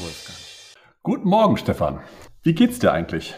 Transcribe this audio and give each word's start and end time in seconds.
Wolfgang. 0.00 0.38
Guten 1.02 1.28
Morgen, 1.28 1.56
Stefan. 1.56 2.00
Wie 2.42 2.54
geht's 2.54 2.78
dir 2.78 2.92
eigentlich? 2.92 3.34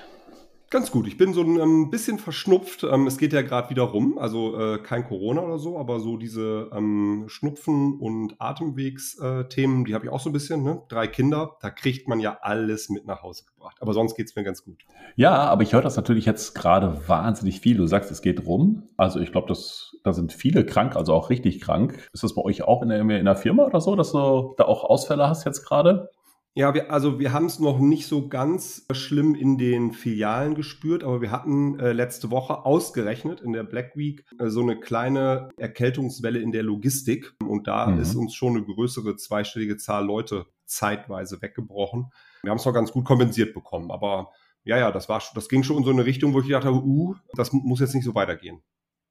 Ganz 0.74 0.90
gut. 0.90 1.06
Ich 1.06 1.16
bin 1.16 1.32
so 1.32 1.42
ein 1.42 1.60
ähm, 1.60 1.90
bisschen 1.90 2.18
verschnupft. 2.18 2.82
Ähm, 2.82 3.06
es 3.06 3.16
geht 3.16 3.32
ja 3.32 3.42
gerade 3.42 3.70
wieder 3.70 3.82
rum. 3.82 4.18
Also 4.18 4.58
äh, 4.58 4.78
kein 4.78 5.04
Corona 5.04 5.42
oder 5.42 5.58
so, 5.58 5.78
aber 5.78 6.00
so 6.00 6.16
diese 6.16 6.68
ähm, 6.72 7.26
Schnupfen- 7.28 7.98
und 8.00 8.34
Atemwegsthemen, 8.40 9.82
äh, 9.82 9.84
die 9.84 9.94
habe 9.94 10.06
ich 10.06 10.10
auch 10.10 10.18
so 10.18 10.30
ein 10.30 10.32
bisschen. 10.32 10.64
Ne? 10.64 10.82
Drei 10.88 11.06
Kinder, 11.06 11.56
da 11.60 11.70
kriegt 11.70 12.08
man 12.08 12.18
ja 12.18 12.38
alles 12.40 12.88
mit 12.88 13.06
nach 13.06 13.22
Hause 13.22 13.44
gebracht. 13.44 13.76
Aber 13.80 13.92
sonst 13.92 14.16
geht 14.16 14.26
es 14.26 14.34
mir 14.34 14.42
ganz 14.42 14.64
gut. 14.64 14.82
Ja, 15.14 15.44
aber 15.44 15.62
ich 15.62 15.72
höre 15.74 15.82
das 15.82 15.96
natürlich 15.96 16.24
jetzt 16.26 16.54
gerade 16.54 17.08
wahnsinnig 17.08 17.60
viel. 17.60 17.76
Du 17.76 17.86
sagst, 17.86 18.10
es 18.10 18.20
geht 18.20 18.44
rum. 18.44 18.88
Also 18.96 19.20
ich 19.20 19.30
glaube, 19.30 19.54
da 20.02 20.12
sind 20.12 20.32
viele 20.32 20.66
krank, 20.66 20.96
also 20.96 21.14
auch 21.14 21.30
richtig 21.30 21.60
krank. 21.60 22.08
Ist 22.12 22.24
das 22.24 22.34
bei 22.34 22.42
euch 22.42 22.62
auch 22.62 22.82
in 22.82 22.88
der, 22.88 23.00
in 23.00 23.24
der 23.24 23.36
Firma 23.36 23.64
oder 23.64 23.80
so, 23.80 23.94
dass 23.94 24.10
du 24.10 24.54
da 24.56 24.64
auch 24.64 24.82
Ausfälle 24.82 25.28
hast 25.28 25.44
jetzt 25.44 25.64
gerade? 25.64 26.10
Ja, 26.56 26.72
wir, 26.72 26.92
also 26.92 27.18
wir 27.18 27.32
haben 27.32 27.46
es 27.46 27.58
noch 27.58 27.80
nicht 27.80 28.06
so 28.06 28.28
ganz 28.28 28.86
schlimm 28.92 29.34
in 29.34 29.58
den 29.58 29.90
Filialen 29.90 30.54
gespürt, 30.54 31.02
aber 31.02 31.20
wir 31.20 31.32
hatten 31.32 31.80
äh, 31.80 31.92
letzte 31.92 32.30
Woche 32.30 32.64
ausgerechnet 32.64 33.40
in 33.40 33.52
der 33.52 33.64
Black 33.64 33.96
Week 33.96 34.24
äh, 34.38 34.48
so 34.50 34.60
eine 34.60 34.78
kleine 34.78 35.48
Erkältungswelle 35.56 36.38
in 36.38 36.52
der 36.52 36.62
Logistik 36.62 37.34
und 37.44 37.66
da 37.66 37.86
mhm. 37.86 38.00
ist 38.00 38.14
uns 38.14 38.34
schon 38.34 38.56
eine 38.56 38.64
größere 38.64 39.16
zweistellige 39.16 39.78
Zahl 39.78 40.06
Leute 40.06 40.46
zeitweise 40.64 41.42
weggebrochen. 41.42 42.12
Wir 42.42 42.52
haben 42.52 42.58
es 42.58 42.64
noch 42.64 42.72
ganz 42.72 42.92
gut 42.92 43.04
kompensiert 43.04 43.52
bekommen, 43.52 43.90
aber 43.90 44.30
ja, 44.62 44.78
ja, 44.78 44.92
das 44.92 45.08
war, 45.08 45.20
das 45.34 45.48
ging 45.48 45.64
schon 45.64 45.78
in 45.78 45.84
so 45.84 45.90
eine 45.90 46.06
Richtung, 46.06 46.34
wo 46.34 46.38
ich 46.38 46.46
gedacht 46.46 46.64
habe, 46.66 46.76
uh, 46.76 47.16
das 47.34 47.52
muss 47.52 47.80
jetzt 47.80 47.96
nicht 47.96 48.04
so 48.04 48.14
weitergehen. 48.14 48.62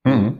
Mhm. 0.06 0.40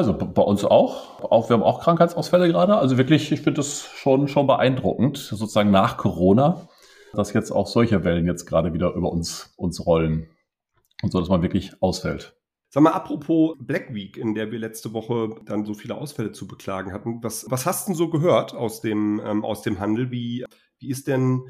Also 0.00 0.14
bei 0.14 0.40
uns 0.40 0.64
auch. 0.64 1.20
auch. 1.30 1.50
Wir 1.50 1.54
haben 1.54 1.62
auch 1.62 1.82
Krankheitsausfälle 1.82 2.48
gerade. 2.48 2.78
Also 2.78 2.96
wirklich, 2.96 3.30
ich 3.32 3.42
finde 3.42 3.58
das 3.58 3.84
schon, 3.84 4.28
schon 4.28 4.46
beeindruckend, 4.46 5.18
sozusagen 5.18 5.70
nach 5.70 5.98
Corona, 5.98 6.70
dass 7.12 7.34
jetzt 7.34 7.50
auch 7.50 7.66
solche 7.66 8.02
Wellen 8.02 8.24
jetzt 8.24 8.46
gerade 8.46 8.72
wieder 8.72 8.94
über 8.94 9.12
uns, 9.12 9.52
uns 9.58 9.84
rollen. 9.84 10.30
Und 11.02 11.12
so, 11.12 11.20
dass 11.20 11.28
man 11.28 11.42
wirklich 11.42 11.74
ausfällt. 11.82 12.34
Sag 12.70 12.82
mal, 12.82 12.92
apropos 12.92 13.58
Black 13.60 13.92
Week, 13.92 14.16
in 14.16 14.34
der 14.34 14.50
wir 14.50 14.58
letzte 14.58 14.94
Woche 14.94 15.34
dann 15.44 15.66
so 15.66 15.74
viele 15.74 15.96
Ausfälle 15.96 16.32
zu 16.32 16.46
beklagen 16.46 16.94
hatten. 16.94 17.22
Was, 17.22 17.44
was 17.50 17.66
hast 17.66 17.86
du 17.86 17.90
denn 17.90 17.98
so 17.98 18.08
gehört 18.08 18.54
aus 18.54 18.80
dem, 18.80 19.20
ähm, 19.22 19.44
aus 19.44 19.60
dem 19.60 19.80
Handel? 19.80 20.10
Wie, 20.10 20.46
wie 20.78 20.88
ist 20.88 21.08
denn 21.08 21.42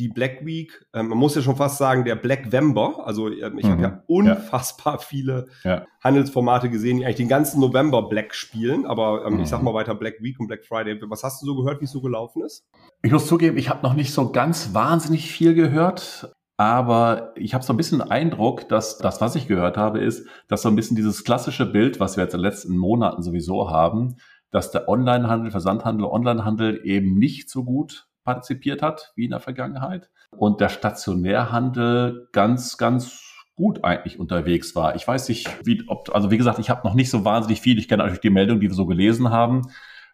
die 0.00 0.08
Black 0.08 0.44
Week, 0.46 0.86
ähm, 0.94 1.08
man 1.08 1.18
muss 1.18 1.34
ja 1.34 1.42
schon 1.42 1.56
fast 1.56 1.76
sagen, 1.76 2.04
der 2.04 2.16
Black 2.16 2.50
Vember. 2.50 3.06
Also 3.06 3.28
ähm, 3.28 3.58
ich 3.58 3.66
mhm. 3.66 3.70
habe 3.70 3.82
ja 3.82 4.02
unfassbar 4.06 4.94
ja. 4.94 4.98
viele 4.98 5.46
ja. 5.62 5.86
Handelsformate 6.02 6.70
gesehen, 6.70 6.96
die 6.96 7.04
eigentlich 7.04 7.16
den 7.16 7.28
ganzen 7.28 7.60
November 7.60 8.08
Black 8.08 8.34
spielen. 8.34 8.86
Aber 8.86 9.26
ähm, 9.26 9.34
mhm. 9.34 9.40
ich 9.40 9.48
sag 9.48 9.58
mhm. 9.58 9.66
mal 9.66 9.74
weiter 9.74 9.94
Black 9.94 10.22
Week 10.22 10.40
und 10.40 10.46
Black 10.46 10.64
Friday. 10.64 10.98
Was 11.08 11.22
hast 11.22 11.42
du 11.42 11.46
so 11.46 11.54
gehört, 11.54 11.80
wie 11.80 11.84
es 11.84 11.92
so 11.92 12.00
gelaufen 12.00 12.42
ist? 12.42 12.66
Ich 13.02 13.12
muss 13.12 13.26
zugeben, 13.26 13.58
ich 13.58 13.68
habe 13.68 13.82
noch 13.82 13.94
nicht 13.94 14.12
so 14.12 14.32
ganz 14.32 14.72
wahnsinnig 14.72 15.30
viel 15.30 15.54
gehört. 15.54 16.34
Aber 16.56 17.32
ich 17.36 17.54
habe 17.54 17.64
so 17.64 17.72
ein 17.72 17.76
bisschen 17.76 18.00
den 18.00 18.10
Eindruck, 18.10 18.68
dass 18.68 18.98
das, 18.98 19.20
was 19.20 19.34
ich 19.34 19.48
gehört 19.48 19.76
habe, 19.76 20.00
ist, 20.00 20.26
dass 20.48 20.62
so 20.62 20.68
ein 20.68 20.76
bisschen 20.76 20.96
dieses 20.96 21.24
klassische 21.24 21.64
Bild, 21.66 22.00
was 22.00 22.16
wir 22.16 22.24
jetzt 22.24 22.34
in 22.34 22.40
den 22.40 22.50
letzten 22.50 22.76
Monaten 22.76 23.22
sowieso 23.22 23.70
haben, 23.70 24.16
dass 24.50 24.70
der 24.70 24.88
Onlinehandel, 24.88 25.50
Versandhandel, 25.50 26.06
Onlinehandel 26.06 26.80
eben 26.84 27.18
nicht 27.18 27.48
so 27.48 27.64
gut 27.64 28.09
partizipiert 28.30 28.80
hat, 28.80 29.12
wie 29.16 29.24
in 29.24 29.30
der 29.30 29.40
Vergangenheit. 29.40 30.08
Und 30.30 30.60
der 30.60 30.68
Stationärhandel 30.68 32.28
ganz, 32.32 32.78
ganz 32.78 33.24
gut 33.56 33.82
eigentlich 33.82 34.20
unterwegs 34.20 34.76
war. 34.76 34.94
Ich 34.94 35.06
weiß 35.06 35.28
nicht, 35.28 35.48
wie, 35.66 35.82
ob, 35.88 36.14
also 36.14 36.30
wie 36.30 36.38
gesagt, 36.38 36.60
ich 36.60 36.70
habe 36.70 36.86
noch 36.86 36.94
nicht 36.94 37.10
so 37.10 37.24
wahnsinnig 37.24 37.60
viel. 37.60 37.76
Ich 37.78 37.88
kenne 37.88 38.04
natürlich 38.04 38.20
die 38.20 38.30
Meldungen, 38.30 38.60
die 38.60 38.68
wir 38.68 38.74
so 38.74 38.86
gelesen 38.86 39.30
haben. 39.30 39.62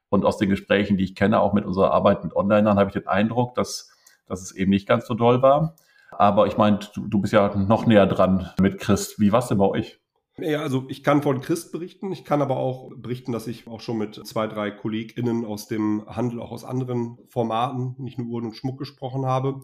Und 0.08 0.24
aus 0.24 0.38
den 0.38 0.48
Gesprächen, 0.48 0.96
die 0.96 1.04
ich 1.04 1.14
kenne, 1.14 1.40
auch 1.40 1.52
mit 1.52 1.66
unserer 1.66 1.90
Arbeit 1.90 2.24
mit 2.24 2.34
Onlinern, 2.34 2.78
habe 2.78 2.88
ich 2.88 2.94
den 2.94 3.06
Eindruck, 3.06 3.54
dass, 3.54 3.92
dass 4.26 4.40
es 4.40 4.52
eben 4.52 4.70
nicht 4.70 4.88
ganz 4.88 5.06
so 5.06 5.14
doll 5.14 5.42
war. 5.42 5.76
Aber 6.10 6.46
ich 6.46 6.56
meine, 6.56 6.78
du, 6.94 7.06
du 7.06 7.20
bist 7.20 7.34
ja 7.34 7.54
noch 7.54 7.86
näher 7.86 8.06
dran 8.06 8.50
mit 8.58 8.78
Christ. 8.78 9.20
Wie 9.20 9.32
war 9.32 9.40
es 9.40 9.48
denn 9.48 9.58
bei 9.58 9.66
euch? 9.66 10.00
Ja, 10.38 10.60
also 10.60 10.84
ich 10.88 11.02
kann 11.02 11.22
von 11.22 11.40
Christ 11.40 11.72
berichten. 11.72 12.12
Ich 12.12 12.24
kann 12.24 12.42
aber 12.42 12.56
auch 12.58 12.90
berichten, 12.94 13.32
dass 13.32 13.46
ich 13.46 13.66
auch 13.66 13.80
schon 13.80 13.96
mit 13.96 14.14
zwei, 14.26 14.46
drei 14.46 14.70
KollegInnen 14.70 15.46
aus 15.46 15.66
dem 15.66 16.04
Handel, 16.06 16.40
auch 16.40 16.52
aus 16.52 16.64
anderen 16.64 17.18
Formaten, 17.26 17.94
nicht 17.98 18.18
nur 18.18 18.28
Uhren 18.28 18.46
und 18.46 18.56
Schmuck 18.56 18.78
gesprochen 18.78 19.24
habe. 19.24 19.62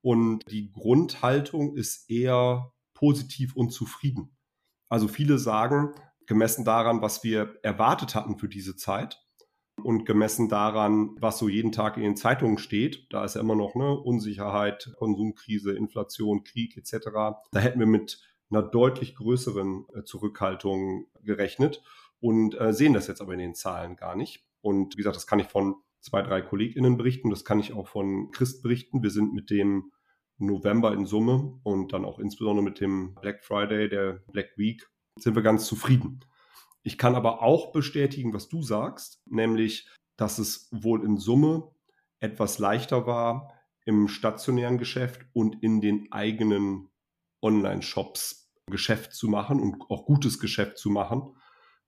Und 0.00 0.42
die 0.50 0.72
Grundhaltung 0.72 1.76
ist 1.76 2.10
eher 2.10 2.72
positiv 2.94 3.54
und 3.54 3.70
zufrieden. 3.70 4.36
Also 4.88 5.06
viele 5.06 5.38
sagen, 5.38 5.94
gemessen 6.26 6.64
daran, 6.64 7.00
was 7.00 7.22
wir 7.22 7.56
erwartet 7.62 8.16
hatten 8.16 8.38
für 8.38 8.48
diese 8.48 8.74
Zeit 8.74 9.24
und 9.82 10.04
gemessen 10.04 10.48
daran, 10.48 11.16
was 11.20 11.38
so 11.38 11.48
jeden 11.48 11.70
Tag 11.70 11.96
in 11.96 12.02
den 12.02 12.16
Zeitungen 12.16 12.58
steht, 12.58 13.06
da 13.10 13.24
ist 13.24 13.36
ja 13.36 13.40
immer 13.40 13.54
noch 13.54 13.76
ne, 13.76 13.96
Unsicherheit, 13.96 14.92
Konsumkrise, 14.98 15.76
Inflation, 15.76 16.42
Krieg 16.42 16.76
etc. 16.76 17.06
Da 17.52 17.60
hätten 17.60 17.78
wir 17.78 17.86
mit 17.86 18.20
einer 18.50 18.62
deutlich 18.62 19.14
größeren 19.14 19.86
äh, 19.94 20.04
Zurückhaltung 20.04 21.06
gerechnet 21.22 21.82
und 22.20 22.58
äh, 22.60 22.72
sehen 22.72 22.94
das 22.94 23.06
jetzt 23.06 23.20
aber 23.20 23.32
in 23.34 23.38
den 23.38 23.54
Zahlen 23.54 23.96
gar 23.96 24.16
nicht. 24.16 24.44
Und 24.60 24.94
wie 24.94 24.98
gesagt, 24.98 25.16
das 25.16 25.26
kann 25.26 25.38
ich 25.38 25.46
von 25.46 25.76
zwei, 26.00 26.22
drei 26.22 26.40
KollegInnen 26.40 26.96
berichten, 26.96 27.30
das 27.30 27.44
kann 27.44 27.60
ich 27.60 27.72
auch 27.72 27.88
von 27.88 28.30
Christ 28.30 28.62
berichten. 28.62 29.02
Wir 29.02 29.10
sind 29.10 29.34
mit 29.34 29.50
dem 29.50 29.92
November 30.38 30.92
in 30.92 31.04
Summe 31.04 31.58
und 31.64 31.92
dann 31.92 32.04
auch 32.04 32.18
insbesondere 32.18 32.64
mit 32.64 32.80
dem 32.80 33.14
Black 33.16 33.44
Friday, 33.44 33.88
der 33.88 34.22
Black 34.32 34.56
Week, 34.56 34.88
sind 35.18 35.34
wir 35.34 35.42
ganz 35.42 35.66
zufrieden. 35.66 36.20
Ich 36.82 36.96
kann 36.96 37.16
aber 37.16 37.42
auch 37.42 37.72
bestätigen, 37.72 38.32
was 38.32 38.48
du 38.48 38.62
sagst, 38.62 39.20
nämlich, 39.26 39.88
dass 40.16 40.38
es 40.38 40.68
wohl 40.70 41.04
in 41.04 41.16
Summe 41.18 41.70
etwas 42.20 42.58
leichter 42.58 43.06
war 43.06 43.52
im 43.84 44.08
stationären 44.08 44.78
Geschäft 44.78 45.26
und 45.32 45.62
in 45.62 45.80
den 45.80 46.12
eigenen 46.12 46.88
Online-Shops 47.42 48.48
Geschäft 48.66 49.14
zu 49.14 49.28
machen 49.28 49.60
und 49.60 49.82
auch 49.88 50.04
gutes 50.04 50.38
Geschäft 50.38 50.78
zu 50.78 50.90
machen 50.90 51.34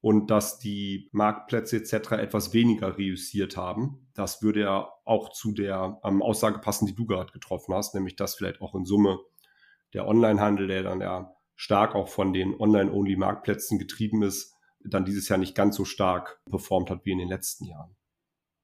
und 0.00 0.30
dass 0.30 0.58
die 0.58 1.08
Marktplätze 1.12 1.76
etc. 1.76 2.12
etwas 2.12 2.54
weniger 2.54 2.96
reüssiert 2.96 3.56
haben. 3.56 4.08
Das 4.14 4.42
würde 4.42 4.60
ja 4.60 4.88
auch 5.04 5.30
zu 5.30 5.52
der 5.52 6.00
ähm, 6.04 6.22
Aussage 6.22 6.58
passen, 6.58 6.86
die 6.86 6.94
du 6.94 7.04
gerade 7.06 7.32
getroffen 7.32 7.74
hast, 7.74 7.94
nämlich 7.94 8.16
dass 8.16 8.34
vielleicht 8.34 8.60
auch 8.60 8.74
in 8.74 8.84
Summe 8.84 9.18
der 9.92 10.06
Onlinehandel, 10.06 10.68
der 10.68 10.82
dann 10.84 11.00
ja 11.00 11.34
stark 11.56 11.94
auch 11.94 12.08
von 12.08 12.32
den 12.32 12.58
Online-Only-Marktplätzen 12.58 13.78
getrieben 13.78 14.22
ist, 14.22 14.54
dann 14.82 15.04
dieses 15.04 15.28
Jahr 15.28 15.38
nicht 15.38 15.54
ganz 15.54 15.76
so 15.76 15.84
stark 15.84 16.40
performt 16.48 16.90
hat 16.90 17.04
wie 17.04 17.12
in 17.12 17.18
den 17.18 17.28
letzten 17.28 17.66
Jahren. 17.66 17.94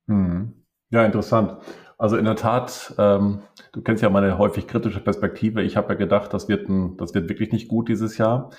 Hm. 0.07 0.65
Ja, 0.91 1.05
interessant. 1.05 1.63
Also 1.99 2.17
in 2.17 2.27
der 2.27 2.37
Tat, 2.37 2.95
ähm, 2.99 3.43
du 3.73 3.81
kennst 3.81 4.03
ja 4.03 4.11
meine 4.11 4.37
häufig 4.37 4.67
kritische 4.67 5.01
Perspektive. 5.01 5.63
Ich 5.63 5.77
habe 5.77 5.89
ja 5.91 5.95
gedacht, 5.95 6.35
das 6.35 6.49
wird, 6.49 6.69
ein, 6.69 6.97
das 6.99 7.15
wird 7.15 7.29
wirklich 7.29 7.53
nicht 7.53 7.69
gut 7.69 7.89
dieses 7.89 8.19
Jahr. 8.19 8.51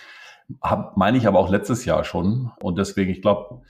Hab, 0.61 0.97
meine 0.97 1.17
ich 1.17 1.27
aber 1.27 1.39
auch 1.39 1.49
letztes 1.49 1.85
Jahr 1.85 2.03
schon. 2.03 2.51
Und 2.61 2.79
deswegen, 2.79 3.11
ich 3.11 3.21
glaube, 3.21 3.61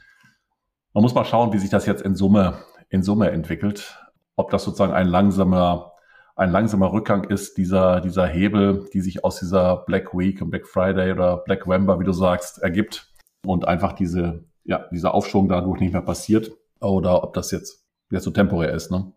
man 0.94 1.02
muss 1.02 1.16
mal 1.16 1.26
schauen, 1.26 1.52
wie 1.52 1.58
sich 1.58 1.70
das 1.70 1.86
jetzt 1.86 2.02
in 2.02 2.16
Summe, 2.16 2.60
in 2.90 3.04
Summe 3.04 3.30
entwickelt. 3.32 4.00
Ob 4.38 4.52
das 4.52 4.64
sozusagen 4.64 4.94
ein 4.94 5.08
langsamer, 5.08 5.92
ein 6.36 6.52
langsamer 6.52 6.94
Rückgang 6.94 7.26
ist, 7.26 7.58
dieser, 7.58 8.00
dieser 8.00 8.26
Hebel, 8.26 8.88
die 8.94 9.02
sich 9.02 9.26
aus 9.26 9.40
dieser 9.40 9.84
Black 9.86 10.18
Week 10.18 10.42
und 10.42 10.50
Black 10.50 10.68
Friday 10.68 11.12
oder 11.12 11.38
Black 11.38 11.66
November, 11.66 12.00
wie 12.00 12.06
du 12.06 12.14
sagst, 12.14 12.60
ergibt 12.60 13.12
und 13.46 13.68
einfach 13.68 13.94
diese, 13.94 14.46
ja, 14.64 14.86
dieser 14.92 15.14
Aufschwung 15.14 15.50
dadurch 15.50 15.82
nicht 15.82 15.94
mehr 15.94 16.02
passiert. 16.02 16.52
Oder 16.80 17.24
ob 17.24 17.34
das 17.34 17.52
jetzt, 17.52 17.86
jetzt 18.12 18.24
so 18.24 18.32
temporär 18.32 18.72
ist, 18.74 18.92
ne? 18.92 19.12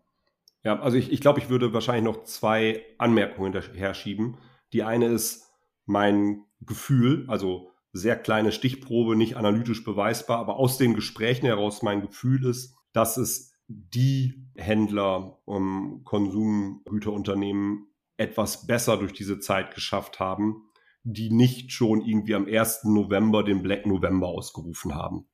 Ja, 0.63 0.79
also 0.79 0.97
ich, 0.97 1.11
ich 1.11 1.21
glaube, 1.21 1.39
ich 1.39 1.49
würde 1.49 1.73
wahrscheinlich 1.73 2.03
noch 2.03 2.23
zwei 2.23 2.85
Anmerkungen 2.97 3.51
daher 3.51 3.93
schieben. 3.93 4.37
Die 4.73 4.83
eine 4.83 5.07
ist 5.07 5.49
mein 5.85 6.43
Gefühl, 6.61 7.25
also 7.27 7.71
sehr 7.93 8.15
kleine 8.15 8.51
Stichprobe, 8.51 9.15
nicht 9.15 9.35
analytisch 9.35 9.83
beweisbar, 9.83 10.39
aber 10.39 10.57
aus 10.57 10.77
den 10.77 10.93
Gesprächen 10.93 11.45
heraus 11.45 11.81
mein 11.81 12.01
Gefühl 12.01 12.45
ist, 12.45 12.75
dass 12.93 13.17
es 13.17 13.53
die 13.67 14.47
Händler, 14.55 15.39
um 15.45 16.03
Konsumgüterunternehmen 16.03 17.87
etwas 18.17 18.67
besser 18.67 18.97
durch 18.97 19.13
diese 19.13 19.39
Zeit 19.39 19.73
geschafft 19.73 20.19
haben, 20.19 20.69
die 21.03 21.31
nicht 21.31 21.71
schon 21.71 22.01
irgendwie 22.01 22.35
am 22.35 22.45
1. 22.45 22.83
November 22.83 23.43
den 23.43 23.63
Black 23.63 23.85
November 23.85 24.27
ausgerufen 24.27 24.93
haben. 24.93 25.25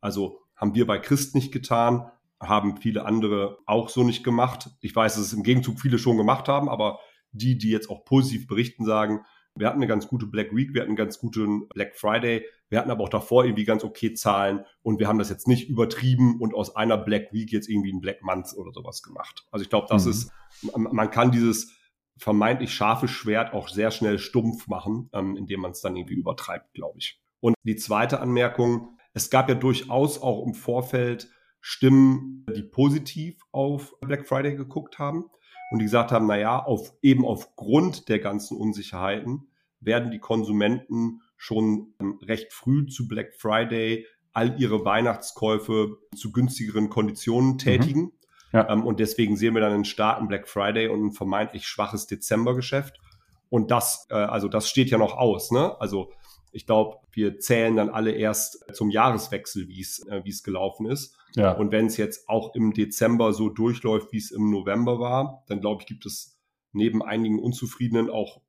Also 0.00 0.40
haben 0.54 0.74
wir 0.74 0.86
bei 0.86 0.98
Christ 0.98 1.34
nicht 1.34 1.52
getan, 1.52 2.10
haben 2.40 2.76
viele 2.76 3.04
andere 3.04 3.58
auch 3.66 3.88
so 3.88 4.04
nicht 4.04 4.24
gemacht. 4.24 4.70
Ich 4.80 4.94
weiß, 4.94 5.14
dass 5.14 5.24
es 5.24 5.32
im 5.32 5.42
Gegenzug 5.42 5.80
viele 5.80 5.98
schon 5.98 6.16
gemacht 6.16 6.48
haben, 6.48 6.68
aber 6.68 7.00
die, 7.32 7.58
die 7.58 7.70
jetzt 7.70 7.90
auch 7.90 8.04
positiv 8.04 8.46
berichten, 8.46 8.84
sagen, 8.84 9.24
wir 9.56 9.66
hatten 9.66 9.78
eine 9.78 9.86
ganz 9.86 10.06
gute 10.06 10.26
Black 10.26 10.54
Week, 10.54 10.74
wir 10.74 10.82
hatten 10.82 10.90
einen 10.90 10.96
ganz 10.96 11.18
guten 11.18 11.68
Black 11.68 11.96
Friday, 11.96 12.44
wir 12.68 12.78
hatten 12.78 12.90
aber 12.90 13.04
auch 13.04 13.08
davor 13.08 13.44
irgendwie 13.44 13.64
ganz 13.64 13.84
okay 13.84 14.12
Zahlen 14.12 14.64
und 14.82 14.98
wir 14.98 15.08
haben 15.08 15.18
das 15.18 15.30
jetzt 15.30 15.48
nicht 15.48 15.68
übertrieben 15.68 16.40
und 16.40 16.54
aus 16.54 16.76
einer 16.76 16.98
Black 16.98 17.32
Week 17.32 17.50
jetzt 17.52 17.68
irgendwie 17.68 17.92
ein 17.92 18.00
Black 18.00 18.22
Month 18.22 18.54
oder 18.56 18.72
sowas 18.72 19.02
gemacht. 19.02 19.46
Also 19.50 19.62
ich 19.62 19.70
glaube, 19.70 19.86
das 19.88 20.04
mhm. 20.04 20.10
ist, 20.10 20.30
man 20.74 21.10
kann 21.10 21.30
dieses 21.30 21.72
vermeintlich 22.18 22.72
scharfe 22.72 23.08
Schwert 23.08 23.52
auch 23.52 23.68
sehr 23.68 23.90
schnell 23.90 24.18
stumpf 24.18 24.68
machen, 24.68 25.10
ähm, 25.12 25.36
indem 25.36 25.60
man 25.60 25.72
es 25.72 25.80
dann 25.80 25.96
irgendwie 25.96 26.14
übertreibt, 26.14 26.72
glaube 26.74 26.98
ich. 26.98 27.20
Und 27.40 27.54
die 27.62 27.76
zweite 27.76 28.20
Anmerkung, 28.20 28.98
es 29.12 29.30
gab 29.30 29.48
ja 29.48 29.54
durchaus 29.54 30.20
auch 30.20 30.44
im 30.44 30.54
Vorfeld 30.54 31.30
Stimmen, 31.60 32.46
die 32.54 32.62
positiv 32.62 33.40
auf 33.52 33.94
Black 34.00 34.26
Friday 34.26 34.56
geguckt 34.56 34.98
haben. 34.98 35.24
und 35.72 35.80
die 35.80 35.84
gesagt 35.84 36.12
haben, 36.12 36.26
na 36.26 36.38
ja, 36.38 36.62
auf, 36.62 36.94
eben 37.02 37.24
aufgrund 37.24 38.08
der 38.08 38.20
ganzen 38.20 38.56
Unsicherheiten 38.56 39.48
werden 39.80 40.10
die 40.10 40.20
Konsumenten 40.20 41.22
schon 41.36 41.94
ähm, 42.00 42.18
recht 42.22 42.52
früh 42.52 42.86
zu 42.86 43.08
Black 43.08 43.34
Friday 43.34 44.06
all 44.32 44.60
ihre 44.60 44.84
Weihnachtskäufe 44.84 45.96
zu 46.14 46.30
günstigeren 46.30 46.90
Konditionen 46.90 47.52
mhm. 47.52 47.58
tätigen. 47.58 48.00
Mhm. 48.00 48.12
Ja. 48.52 48.68
Ähm, 48.70 48.84
und 48.84 49.00
deswegen 49.00 49.36
sehen 49.36 49.54
wir 49.54 49.60
dann 49.60 49.72
einen 49.72 49.84
starken 49.84 50.28
Black 50.28 50.48
Friday 50.48 50.88
und 50.88 51.04
ein 51.04 51.12
vermeintlich 51.12 51.66
schwaches 51.66 52.06
Dezembergeschäft. 52.06 53.00
Und 53.48 53.70
das, 53.70 54.06
äh, 54.10 54.14
also 54.14 54.48
das 54.48 54.68
steht 54.68 54.90
ja 54.90 54.98
noch 54.98 55.16
aus. 55.16 55.50
Ne? 55.50 55.80
Also 55.80 56.12
ich 56.56 56.64
glaube, 56.64 56.96
wir 57.12 57.38
zählen 57.38 57.76
dann 57.76 57.90
alle 57.90 58.12
erst 58.12 58.64
zum 58.74 58.90
Jahreswechsel, 58.90 59.68
wie 59.68 59.80
es 59.80 59.98
äh, 60.08 60.22
es 60.26 60.42
gelaufen 60.42 60.86
ist. 60.86 61.14
Ja. 61.34 61.52
Und 61.52 61.70
wenn 61.70 61.86
es 61.86 61.98
jetzt 61.98 62.28
auch 62.30 62.54
im 62.54 62.72
Dezember 62.72 63.34
so 63.34 63.50
durchläuft, 63.50 64.10
wie 64.12 64.16
es 64.16 64.30
im 64.30 64.50
November 64.50 64.98
war, 64.98 65.44
dann 65.48 65.60
glaube 65.60 65.82
ich, 65.82 65.86
gibt 65.86 66.06
es 66.06 66.40
neben 66.72 67.02
einigen 67.02 67.38
Unzufriedenen 67.38 68.08
auch 68.08 68.40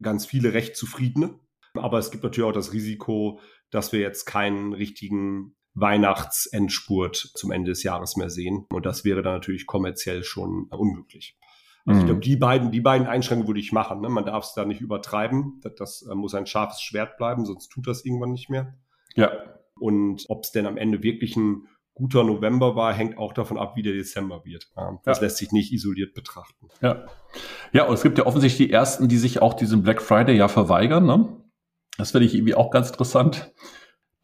ganz 0.00 0.24
viele 0.24 0.54
recht 0.54 0.76
zufriedene. 0.76 1.38
Aber 1.74 1.98
es 1.98 2.10
gibt 2.10 2.24
natürlich 2.24 2.48
auch 2.48 2.54
das 2.54 2.72
Risiko, 2.72 3.38
dass 3.70 3.92
wir 3.92 4.00
jetzt 4.00 4.24
keinen 4.24 4.72
richtigen 4.72 5.54
Weihnachtsendspurt 5.74 7.16
zum 7.16 7.50
Ende 7.50 7.70
des 7.70 7.82
Jahres 7.82 8.16
mehr 8.16 8.30
sehen. 8.30 8.66
Und 8.70 8.86
das 8.86 9.04
wäre 9.04 9.22
dann 9.22 9.34
natürlich 9.34 9.66
kommerziell 9.66 10.24
schon 10.24 10.68
unmöglich. 10.70 11.36
Also 11.84 12.00
ich 12.00 12.06
glaube, 12.06 12.18
mhm. 12.18 12.22
die 12.22 12.36
beiden, 12.36 12.70
die 12.70 12.80
beiden 12.80 13.06
Einschränkungen 13.06 13.48
würde 13.48 13.60
ich 13.60 13.72
machen. 13.72 14.00
Ne? 14.00 14.08
Man 14.08 14.24
darf 14.24 14.44
es 14.44 14.54
da 14.54 14.64
nicht 14.64 14.80
übertreiben. 14.80 15.60
Das, 15.62 15.74
das 15.74 16.02
äh, 16.10 16.14
muss 16.14 16.34
ein 16.34 16.46
scharfes 16.46 16.80
Schwert 16.80 17.16
bleiben, 17.16 17.44
sonst 17.44 17.68
tut 17.68 17.86
das 17.86 18.04
irgendwann 18.04 18.32
nicht 18.32 18.50
mehr. 18.50 18.74
Ja. 19.14 19.32
Und 19.78 20.24
ob 20.28 20.44
es 20.44 20.52
denn 20.52 20.66
am 20.66 20.76
Ende 20.76 21.02
wirklich 21.02 21.36
ein 21.36 21.66
guter 21.94 22.24
November 22.24 22.76
war, 22.76 22.94
hängt 22.94 23.18
auch 23.18 23.32
davon 23.32 23.58
ab, 23.58 23.76
wie 23.76 23.82
der 23.82 23.92
Dezember 23.92 24.44
wird. 24.44 24.70
Das 25.04 25.18
ja. 25.18 25.24
lässt 25.24 25.38
sich 25.38 25.52
nicht 25.52 25.72
isoliert 25.72 26.14
betrachten. 26.14 26.68
Ja. 26.80 27.04
Ja, 27.72 27.84
und 27.84 27.94
es 27.94 28.02
gibt 28.02 28.18
ja 28.18 28.26
offensichtlich 28.26 28.68
die 28.68 28.72
ersten, 28.72 29.08
die 29.08 29.18
sich 29.18 29.42
auch 29.42 29.54
diesem 29.54 29.82
Black 29.82 30.00
Friday 30.00 30.36
ja 30.36 30.48
verweigern. 30.48 31.04
Ne? 31.04 31.36
Das 31.98 32.12
finde 32.12 32.26
ich 32.26 32.34
irgendwie 32.34 32.54
auch 32.54 32.70
ganz 32.70 32.90
interessant. 32.90 33.52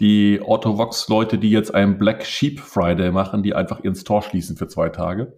Die 0.00 0.40
Autovox-Leute, 0.40 1.38
die 1.38 1.50
jetzt 1.50 1.74
einen 1.74 1.98
Black 1.98 2.24
Sheep 2.24 2.60
Friday 2.60 3.10
machen, 3.10 3.42
die 3.42 3.54
einfach 3.54 3.82
ihren 3.82 3.96
Store 3.96 4.22
schließen 4.22 4.56
für 4.56 4.68
zwei 4.68 4.90
Tage 4.90 5.36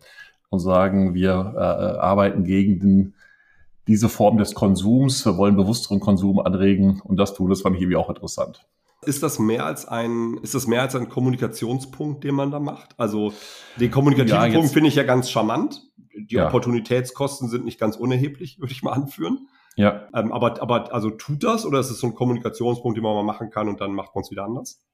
und 0.51 0.59
sagen, 0.59 1.15
wir 1.15 1.55
äh, 1.57 1.59
arbeiten 1.99 2.45
gegen 2.45 2.81
den, 2.81 3.15
diese 3.87 4.09
Form 4.09 4.37
des 4.37 4.55
Konsums, 4.55 5.25
wir 5.25 5.37
wollen 5.37 5.57
bewussteren 5.57 6.01
Konsum 6.01 6.41
anregen 6.41 7.01
und 7.05 7.17
das 7.17 7.35
tun, 7.35 7.51
das 7.51 7.63
fand 7.63 7.77
ich 7.77 7.83
irgendwie 7.83 7.97
auch 7.97 8.11
interessant. 8.11 8.67
Ist 9.03 9.23
das 9.23 9.39
mehr 9.39 9.65
als 9.65 9.89
ein, 9.89 10.39
ist 10.43 10.55
das 10.55 10.67
mehr 10.67 10.83
als 10.83 10.95
ein 10.95 11.09
Kommunikationspunkt, 11.09 12.23
den 12.23 12.35
man 12.35 12.51
da 12.51 12.61
macht? 12.61 12.91
Also 12.99 13.33
den 13.77 13.91
kommunikativen 13.91 14.53
ja, 14.53 14.59
Punkt 14.59 14.73
finde 14.73 14.89
ich 14.89 14.95
ja 14.95 15.05
ganz 15.05 15.31
charmant. 15.31 15.83
Die 16.15 16.35
ja. 16.35 16.49
Opportunitätskosten 16.49 17.49
sind 17.49 17.65
nicht 17.65 17.81
ganz 17.81 17.97
unerheblich, 17.97 18.61
würde 18.61 18.73
ich 18.73 18.83
mal 18.83 18.93
anführen. 18.93 19.49
Ja. 19.77 20.09
Ähm, 20.13 20.33
aber, 20.33 20.61
aber 20.61 20.93
also 20.93 21.09
tut 21.09 21.45
das 21.45 21.65
oder 21.65 21.81
ist 21.81 21.91
es 21.91 22.01
so 22.01 22.09
ein 22.09 22.15
Kommunikationspunkt, 22.15 22.97
den 22.97 23.05
man 23.05 23.15
mal 23.15 23.23
machen 23.23 23.49
kann 23.49 23.69
und 23.69 23.81
dann 23.81 23.93
macht 23.93 24.15
man 24.15 24.23
es 24.23 24.31
wieder 24.31 24.45
anders? 24.45 24.85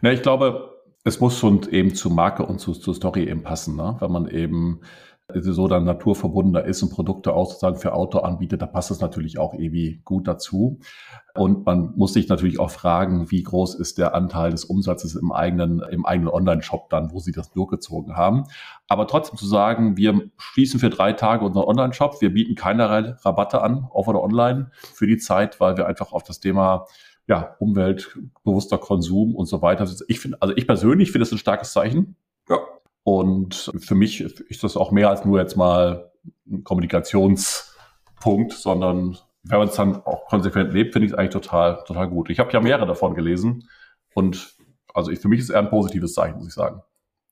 Na, 0.00 0.10
ich 0.10 0.22
glaube, 0.22 0.74
es 1.04 1.20
muss 1.20 1.38
schon 1.38 1.68
eben 1.70 1.94
zu 1.94 2.10
Marke 2.10 2.44
und 2.46 2.58
zu, 2.58 2.72
zu 2.72 2.94
Story 2.94 3.28
eben 3.28 3.42
passen, 3.42 3.76
ne? 3.76 3.96
wenn 4.00 4.10
man 4.10 4.26
eben 4.26 4.80
so 5.32 5.68
dann 5.68 5.84
naturverbundener 5.84 6.64
ist 6.64 6.82
und 6.82 6.90
Produkte 6.90 7.32
auch 7.32 7.46
sozusagen 7.46 7.76
für 7.76 7.94
Auto 7.94 8.18
anbietet, 8.18 8.60
da 8.60 8.66
passt 8.66 8.90
es 8.90 9.00
natürlich 9.00 9.38
auch 9.38 9.54
irgendwie 9.54 10.02
gut 10.04 10.28
dazu. 10.28 10.80
Und 11.34 11.64
man 11.64 11.94
muss 11.96 12.12
sich 12.12 12.28
natürlich 12.28 12.60
auch 12.60 12.70
fragen, 12.70 13.30
wie 13.30 13.42
groß 13.42 13.74
ist 13.76 13.96
der 13.96 14.14
Anteil 14.14 14.50
des 14.50 14.66
Umsatzes 14.66 15.14
im 15.14 15.32
eigenen, 15.32 15.80
im 15.90 16.04
eigenen 16.04 16.28
Online-Shop 16.28 16.90
dann, 16.90 17.10
wo 17.10 17.20
sie 17.20 17.32
das 17.32 17.50
durchgezogen 17.52 18.16
haben. 18.16 18.44
Aber 18.86 19.06
trotzdem 19.06 19.38
zu 19.38 19.46
sagen, 19.46 19.96
wir 19.96 20.30
schließen 20.36 20.78
für 20.78 20.90
drei 20.90 21.14
Tage 21.14 21.44
unseren 21.44 21.64
Online-Shop, 21.64 22.20
wir 22.20 22.32
bieten 22.34 22.54
keinerlei 22.54 23.14
Rabatte 23.22 23.62
an, 23.62 23.88
auf 23.90 24.06
oder 24.06 24.22
online 24.22 24.70
für 24.92 25.06
die 25.06 25.16
Zeit, 25.16 25.58
weil 25.58 25.78
wir 25.78 25.86
einfach 25.86 26.12
auf 26.12 26.22
das 26.24 26.40
Thema 26.40 26.86
ja, 27.26 27.56
umweltbewusster 27.58 28.78
Konsum 28.78 29.34
und 29.34 29.46
so 29.46 29.62
weiter. 29.62 29.88
Ich 30.08 30.20
finde, 30.20 30.40
also 30.40 30.54
ich 30.56 30.66
persönlich 30.66 31.10
finde 31.10 31.24
es 31.24 31.32
ein 31.32 31.38
starkes 31.38 31.72
Zeichen. 31.72 32.16
Ja. 32.48 32.58
Und 33.02 33.70
für 33.78 33.94
mich 33.94 34.20
ist 34.20 34.64
das 34.64 34.76
auch 34.76 34.90
mehr 34.90 35.10
als 35.10 35.24
nur 35.24 35.38
jetzt 35.38 35.56
mal 35.56 36.10
ein 36.46 36.64
Kommunikationspunkt, 36.64 38.52
sondern 38.52 39.18
wenn 39.42 39.58
man 39.58 39.68
es 39.68 39.74
dann 39.74 39.96
auch 39.96 40.26
konsequent 40.26 40.72
lebt, 40.72 40.92
finde 40.92 41.06
ich 41.06 41.12
es 41.12 41.18
eigentlich 41.18 41.32
total, 41.32 41.84
total 41.84 42.08
gut. 42.08 42.30
Ich 42.30 42.38
habe 42.38 42.50
ja 42.52 42.60
mehrere 42.60 42.86
davon 42.86 43.14
gelesen 43.14 43.68
und 44.14 44.56
also 44.94 45.10
ich, 45.10 45.18
für 45.18 45.28
mich 45.28 45.40
ist 45.40 45.46
es 45.46 45.50
eher 45.50 45.58
ein 45.58 45.70
positives 45.70 46.14
Zeichen, 46.14 46.38
muss 46.38 46.48
ich 46.48 46.54
sagen. 46.54 46.80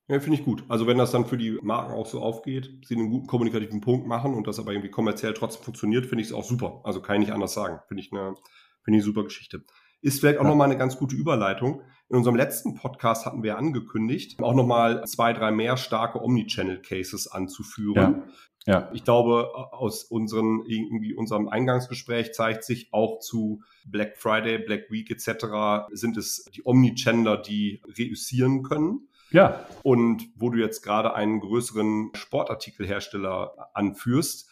Ja, 0.08 0.20
finde 0.20 0.38
ich 0.38 0.44
gut. 0.44 0.64
Also 0.68 0.86
wenn 0.86 0.98
das 0.98 1.12
dann 1.12 1.24
für 1.24 1.38
die 1.38 1.58
Marken 1.62 1.94
auch 1.94 2.06
so 2.06 2.20
aufgeht, 2.20 2.84
sie 2.84 2.96
einen 2.96 3.08
guten 3.08 3.28
kommunikativen 3.28 3.80
Punkt 3.80 4.06
machen 4.06 4.34
und 4.34 4.46
das 4.46 4.58
aber 4.58 4.72
irgendwie 4.72 4.90
kommerziell 4.90 5.32
trotzdem 5.32 5.62
funktioniert, 5.62 6.06
finde 6.06 6.22
ich 6.22 6.28
es 6.28 6.34
auch 6.34 6.44
super. 6.44 6.80
Also 6.84 7.00
kann 7.00 7.14
ich 7.16 7.28
nicht 7.28 7.32
anders 7.32 7.54
sagen. 7.54 7.78
Finde 7.88 8.02
ich 8.02 8.12
eine, 8.12 8.34
finde 8.82 8.98
ich 8.98 9.02
eine 9.02 9.02
super 9.02 9.24
Geschichte. 9.24 9.64
Ist 10.02 10.20
vielleicht 10.20 10.38
auch 10.38 10.44
ja. 10.44 10.50
nochmal 10.50 10.68
eine 10.68 10.76
ganz 10.76 10.98
gute 10.98 11.14
Überleitung. 11.14 11.82
In 12.08 12.16
unserem 12.16 12.36
letzten 12.36 12.74
Podcast 12.74 13.24
hatten 13.24 13.42
wir 13.42 13.56
angekündigt, 13.56 14.38
auch 14.42 14.54
nochmal 14.54 15.04
zwei, 15.06 15.32
drei 15.32 15.50
mehr 15.52 15.76
starke 15.76 16.20
Omnichannel-Cases 16.20 17.28
anzuführen. 17.28 18.24
Ja. 18.66 18.72
ja. 18.72 18.90
Ich 18.92 19.04
glaube, 19.04 19.54
aus 19.72 20.04
unseren, 20.04 20.62
irgendwie 20.66 21.14
unserem 21.14 21.48
Eingangsgespräch 21.48 22.34
zeigt 22.34 22.64
sich 22.64 22.92
auch 22.92 23.20
zu 23.20 23.62
Black 23.86 24.18
Friday, 24.18 24.58
Black 24.58 24.90
Week 24.90 25.10
etc. 25.10 25.86
sind 25.92 26.16
es 26.16 26.44
die 26.54 26.62
Omnichannel, 26.66 27.40
die 27.40 27.80
reüssieren 27.96 28.64
können. 28.64 29.08
Ja. 29.30 29.64
Und 29.82 30.28
wo 30.36 30.50
du 30.50 30.58
jetzt 30.58 30.82
gerade 30.82 31.14
einen 31.14 31.40
größeren 31.40 32.10
Sportartikelhersteller 32.14 33.70
anführst, 33.72 34.50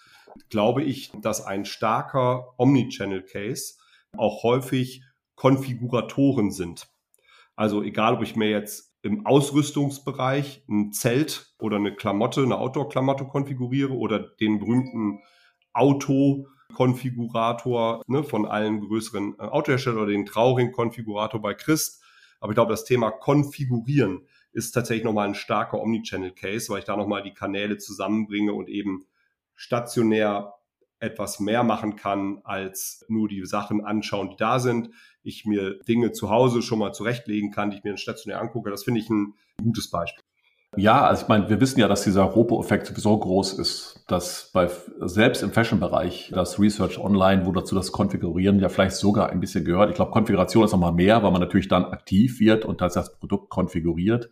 glaube 0.49 0.83
ich, 0.83 1.13
dass 1.21 1.45
ein 1.45 1.65
starker 1.65 2.55
Omnichannel-Case 2.57 3.75
auch 4.17 4.43
häufig 4.43 5.03
Konfiguratoren 5.41 6.51
sind. 6.51 6.87
Also 7.57 7.83
egal, 7.83 8.17
ob 8.17 8.23
ich 8.23 8.37
mir 8.37 8.51
jetzt 8.51 8.95
im 9.01 9.25
Ausrüstungsbereich 9.25 10.67
ein 10.69 10.93
Zelt 10.93 11.55
oder 11.59 11.77
eine 11.77 11.95
Klamotte, 11.95 12.43
eine 12.43 12.59
Outdoor-Klamotte 12.59 13.25
konfiguriere 13.25 13.95
oder 13.95 14.19
den 14.19 14.59
berühmten 14.59 15.23
Auto-Konfigurator 15.73 18.03
ne, 18.07 18.23
von 18.23 18.45
allen 18.45 18.83
größeren 18.83 19.37
äh, 19.39 19.43
Autoherstellern 19.45 20.01
oder 20.01 20.13
den 20.13 20.27
Trauring-Konfigurator 20.27 21.41
bei 21.41 21.55
Christ. 21.55 22.03
Aber 22.41 22.53
ich 22.53 22.57
glaube, 22.57 22.73
das 22.73 22.85
Thema 22.85 23.11
Konfigurieren 23.11 24.27
ist 24.53 24.73
tatsächlich 24.73 25.05
nochmal 25.05 25.29
ein 25.29 25.35
starker 25.35 25.81
Omnichannel-Case, 25.81 26.69
weil 26.69 26.81
ich 26.81 26.85
da 26.85 26.99
nochmal 26.99 27.23
die 27.23 27.33
Kanäle 27.33 27.79
zusammenbringe 27.79 28.53
und 28.53 28.69
eben 28.69 29.07
stationär 29.55 30.60
etwas 31.01 31.41
mehr 31.41 31.65
machen 31.65 31.97
kann, 31.97 32.41
als 32.45 33.05
nur 33.09 33.29
die 33.29 33.45
Sachen 33.45 33.85
anschauen, 33.85 34.31
die 34.31 34.37
da 34.37 34.59
sind 34.59 34.91
ich 35.23 35.45
mir 35.45 35.79
Dinge 35.81 36.13
zu 36.13 36.31
Hause 36.31 36.63
schon 36.63 36.79
mal 36.79 36.93
zurechtlegen 36.93 37.51
kann, 37.51 37.71
die 37.71 37.79
ich 37.79 37.85
mir 37.85 37.97
stationär 37.97 38.41
angucke. 38.41 38.71
Das 38.71 38.85
finde 38.85 39.01
ich 39.01 39.11
ein 39.11 39.35
gutes 39.63 39.91
Beispiel. 39.91 40.23
Ja, 40.77 41.05
also 41.05 41.23
ich 41.23 41.29
meine, 41.29 41.49
wir 41.49 41.61
wissen 41.61 41.81
ja, 41.81 41.89
dass 41.89 42.05
dieser 42.05 42.23
Robo-Effekt 42.23 42.87
sowieso 42.87 43.19
groß 43.19 43.55
ist, 43.59 44.05
dass 44.07 44.51
bei 44.53 44.71
selbst 45.01 45.43
im 45.43 45.51
Fashion-Bereich 45.51 46.31
das 46.33 46.61
Research 46.61 46.99
online, 46.99 47.45
wo 47.45 47.51
dazu 47.51 47.75
das 47.75 47.91
Konfigurieren 47.91 48.61
ja 48.61 48.69
vielleicht 48.69 48.95
sogar 48.95 49.31
ein 49.31 49.41
bisschen 49.41 49.65
gehört. 49.65 49.91
Ich 49.91 49.97
glaube, 49.97 50.13
Konfiguration 50.13 50.65
ist 50.65 50.71
nochmal 50.71 50.93
mehr, 50.93 51.25
weil 51.25 51.33
man 51.33 51.41
natürlich 51.41 51.67
dann 51.67 51.87
aktiv 51.87 52.39
wird 52.39 52.65
und 52.65 52.81
das, 52.81 52.95
das 52.95 53.19
Produkt 53.19 53.51
konfiguriert. 53.51 54.31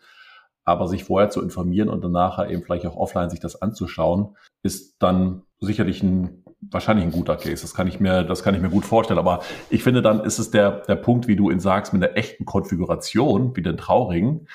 Aber 0.65 0.87
sich 0.87 1.03
vorher 1.03 1.31
zu 1.31 1.43
informieren 1.43 1.89
und 1.89 2.05
dann 2.05 2.13
nachher 2.13 2.49
eben 2.51 2.63
vielleicht 2.63 2.87
auch 2.87 2.97
offline 2.97 3.31
sich 3.31 3.41
das 3.41 3.61
anzuschauen, 3.61 4.37
ist 4.63 5.03
dann 5.03 5.43
sicherlich 5.59 6.05
ein 6.05 6.45
wahrscheinlich 6.61 7.05
ein 7.05 7.13
guter 7.13 7.37
Case. 7.37 7.63
Das 7.63 7.75
kann 7.75 7.87
ich 7.87 8.01
mir, 8.01 8.25
das 8.25 8.43
kann 8.43 8.55
ich 8.55 8.61
mir 8.61 8.71
gut 8.71 8.85
vorstellen. 8.85 9.19
Aber 9.19 9.41
ich 9.71 9.83
finde, 9.83 10.03
dann 10.03 10.21
ist 10.21 10.39
es 10.39 10.51
der, 10.51 10.71
der 10.71 10.97
Punkt, 10.97 11.29
wie 11.29 11.37
du 11.37 11.51
ihn 11.51 11.61
sagst, 11.61 11.93
mit 11.93 12.03
einer 12.03 12.17
echten 12.17 12.45
Konfiguration, 12.45 13.57
wie 13.57 13.63
den 13.63 13.77
Trauring, 13.77 14.47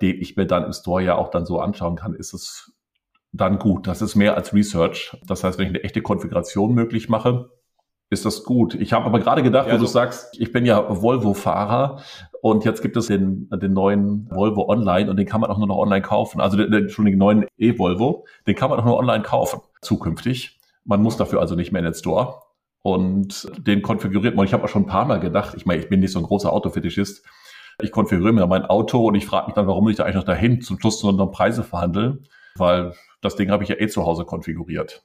den 0.00 0.20
ich 0.20 0.36
mir 0.36 0.46
dann 0.46 0.64
im 0.64 0.72
Store 0.72 1.02
ja 1.02 1.16
auch 1.16 1.30
dann 1.30 1.46
so 1.46 1.60
anschauen 1.60 1.96
kann, 1.96 2.14
ist 2.14 2.34
es 2.34 2.72
dann 3.32 3.58
gut. 3.58 3.86
Das 3.86 4.02
ist 4.02 4.14
mehr 4.14 4.36
als 4.36 4.52
Research. 4.52 5.16
Das 5.26 5.44
heißt, 5.44 5.58
wenn 5.58 5.66
ich 5.66 5.74
eine 5.74 5.84
echte 5.84 6.02
Konfiguration 6.02 6.74
möglich 6.74 7.08
mache, 7.08 7.50
ist 8.08 8.24
das 8.24 8.44
gut. 8.44 8.74
Ich 8.74 8.92
habe 8.92 9.04
aber 9.04 9.18
gerade 9.18 9.42
gedacht, 9.42 9.66
ja, 9.66 9.74
wo 9.74 9.78
so. 9.78 9.84
du 9.84 9.90
sagst, 9.90 10.38
ich 10.38 10.52
bin 10.52 10.64
ja 10.64 11.02
Volvo-Fahrer 11.02 12.02
und 12.40 12.64
jetzt 12.64 12.80
gibt 12.80 12.96
es 12.96 13.08
den, 13.08 13.48
den 13.50 13.72
neuen 13.72 14.30
Volvo 14.30 14.68
Online 14.68 15.10
und 15.10 15.16
den 15.16 15.26
kann 15.26 15.40
man 15.40 15.50
auch 15.50 15.58
nur 15.58 15.66
noch 15.66 15.78
online 15.78 16.02
kaufen. 16.02 16.40
Also 16.40 16.56
den, 16.56 16.70
den, 16.70 16.88
schon 16.88 17.06
den 17.06 17.18
neuen 17.18 17.46
E-Volvo, 17.58 18.26
den 18.46 18.54
kann 18.54 18.70
man 18.70 18.78
auch 18.78 18.84
nur 18.84 18.96
online 18.96 19.24
kaufen 19.24 19.60
zukünftig. 19.82 20.55
Man 20.86 21.02
muss 21.02 21.16
dafür 21.16 21.40
also 21.40 21.54
nicht 21.54 21.72
mehr 21.72 21.80
in 21.80 21.86
den 21.86 21.94
Store 21.94 22.40
und 22.82 23.50
den 23.58 23.82
konfiguriert 23.82 24.36
man. 24.36 24.46
Ich 24.46 24.52
habe 24.52 24.64
auch 24.64 24.68
schon 24.68 24.84
ein 24.84 24.88
paar 24.88 25.04
Mal 25.04 25.18
gedacht, 25.20 25.54
ich 25.56 25.66
meine, 25.66 25.82
ich 25.82 25.88
bin 25.88 26.00
nicht 26.00 26.12
so 26.12 26.20
ein 26.20 26.24
großer 26.24 26.52
Autofetischist. 26.52 27.26
Ich 27.82 27.90
konfiguriere 27.90 28.32
mir 28.32 28.46
mein 28.46 28.64
Auto 28.64 29.06
und 29.06 29.16
ich 29.16 29.26
frage 29.26 29.46
mich 29.46 29.54
dann, 29.54 29.66
warum 29.66 29.88
ich 29.88 29.96
da 29.96 30.04
eigentlich 30.04 30.16
noch 30.16 30.24
dahin 30.24 30.62
zum 30.62 30.78
Schluss 30.78 31.02
nur 31.02 31.12
noch 31.12 31.30
Preise 31.32 31.62
verhandeln, 31.62 32.26
weil 32.56 32.94
das 33.20 33.36
Ding 33.36 33.50
habe 33.50 33.64
ich 33.64 33.68
ja 33.68 33.76
eh 33.78 33.88
zu 33.88 34.04
Hause 34.04 34.24
konfiguriert. 34.24 35.04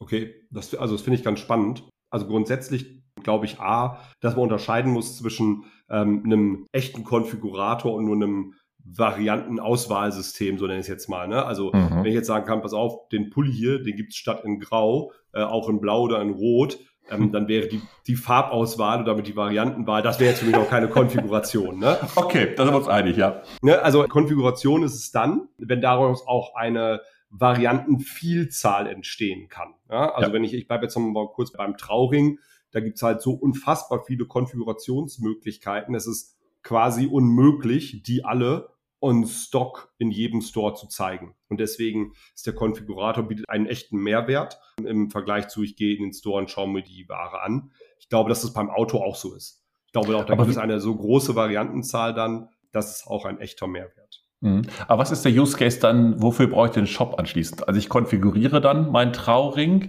Okay, 0.00 0.46
das, 0.50 0.74
also 0.74 0.94
das 0.94 1.02
finde 1.02 1.18
ich 1.18 1.24
ganz 1.24 1.38
spannend. 1.38 1.88
Also 2.10 2.26
grundsätzlich 2.26 3.02
glaube 3.22 3.46
ich 3.46 3.60
A, 3.60 4.00
dass 4.20 4.34
man 4.34 4.44
unterscheiden 4.44 4.92
muss 4.92 5.18
zwischen 5.18 5.64
ähm, 5.90 6.22
einem 6.24 6.66
echten 6.72 7.04
Konfigurator 7.04 7.94
und 7.94 8.04
nur 8.06 8.16
einem 8.16 8.54
Variantenauswahlsystem, 8.84 10.58
so 10.58 10.66
nenne 10.66 10.78
ich 10.78 10.84
es 10.84 10.88
jetzt 10.88 11.08
mal. 11.08 11.28
Ne? 11.28 11.44
Also 11.44 11.72
mhm. 11.72 11.90
wenn 11.90 12.06
ich 12.06 12.14
jetzt 12.14 12.26
sagen 12.26 12.46
kann, 12.46 12.62
pass 12.62 12.72
auf, 12.72 13.08
den 13.08 13.30
Pulli 13.30 13.52
hier, 13.52 13.82
den 13.82 13.96
gibt's 13.96 14.16
statt 14.16 14.42
in 14.44 14.60
Grau, 14.60 15.12
äh, 15.32 15.42
auch 15.42 15.68
in 15.68 15.80
Blau 15.80 16.02
oder 16.02 16.20
in 16.22 16.30
Rot, 16.30 16.78
ähm, 17.10 17.32
dann 17.32 17.48
wäre 17.48 17.68
die, 17.68 17.80
die 18.06 18.16
Farbauswahl 18.16 18.98
oder 19.00 19.12
damit 19.12 19.26
die 19.26 19.36
Variantenwahl, 19.36 20.02
das 20.02 20.20
wäre 20.20 20.30
jetzt 20.30 20.40
für 20.40 20.46
mich 20.46 20.56
auch 20.56 20.68
keine 20.68 20.88
Konfiguration. 20.88 21.78
Ne? 21.78 21.98
Okay, 22.16 22.54
da 22.54 22.64
sind 22.64 22.74
wir 22.74 22.78
uns 22.78 22.88
einig, 22.88 23.16
ja. 23.16 23.42
Ne? 23.62 23.80
Also 23.80 24.04
Konfiguration 24.04 24.82
ist 24.82 24.94
es 24.94 25.10
dann, 25.10 25.48
wenn 25.58 25.80
daraus 25.80 26.26
auch 26.26 26.54
eine 26.54 27.00
Variantenvielzahl 27.30 28.86
entstehen 28.86 29.48
kann. 29.48 29.74
Ja? 29.90 30.12
Also 30.12 30.28
ja. 30.28 30.34
wenn 30.34 30.44
ich, 30.44 30.54
ich 30.54 30.66
bleibe 30.66 30.84
jetzt 30.84 30.96
noch 30.96 31.02
mal 31.02 31.28
kurz 31.28 31.52
beim 31.52 31.76
Trauring, 31.76 32.38
da 32.70 32.80
gibt's 32.80 33.02
halt 33.02 33.22
so 33.22 33.32
unfassbar 33.32 34.04
viele 34.06 34.26
Konfigurationsmöglichkeiten. 34.26 35.94
Es 35.94 36.06
ist 36.06 36.37
quasi 36.68 37.06
unmöglich, 37.06 38.02
die 38.02 38.26
alle 38.26 38.68
on 39.00 39.26
Stock 39.26 39.90
in 39.96 40.10
jedem 40.10 40.42
Store 40.42 40.74
zu 40.74 40.86
zeigen. 40.86 41.34
Und 41.48 41.60
deswegen 41.60 42.12
ist 42.34 42.46
der 42.46 42.54
Konfigurator 42.54 43.26
bietet 43.26 43.48
einen 43.48 43.64
echten 43.64 43.96
Mehrwert 43.96 44.60
im 44.84 45.10
Vergleich 45.10 45.48
zu, 45.48 45.62
ich 45.62 45.76
gehe 45.76 45.96
in 45.96 46.02
den 46.02 46.12
Store 46.12 46.38
und 46.38 46.50
schaue 46.50 46.68
mir 46.68 46.82
die 46.82 47.08
Ware 47.08 47.40
an. 47.40 47.70
Ich 48.00 48.10
glaube, 48.10 48.28
dass 48.28 48.42
das 48.42 48.52
beim 48.52 48.68
Auto 48.68 48.98
auch 48.98 49.16
so 49.16 49.34
ist. 49.34 49.64
Ich 49.86 49.92
glaube 49.92 50.14
auch, 50.14 50.26
da 50.26 50.34
gibt 50.34 50.50
es 50.50 50.58
eine 50.58 50.78
so 50.78 50.94
große 50.94 51.34
Variantenzahl 51.34 52.12
dann, 52.12 52.50
das 52.70 52.98
ist 52.98 53.06
auch 53.06 53.24
ein 53.24 53.40
echter 53.40 53.66
Mehrwert. 53.66 54.26
Mhm. 54.40 54.66
Aber 54.88 55.00
was 55.00 55.10
ist 55.10 55.24
der 55.24 55.32
Use 55.32 55.56
Case 55.56 55.80
dann, 55.80 56.20
wofür 56.20 56.48
brauche 56.48 56.66
ich 56.66 56.72
den 56.72 56.86
Shop 56.86 57.18
anschließend? 57.18 57.66
Also 57.66 57.78
ich 57.78 57.88
konfiguriere 57.88 58.60
dann 58.60 58.92
meinen 58.92 59.14
Trauring. 59.14 59.88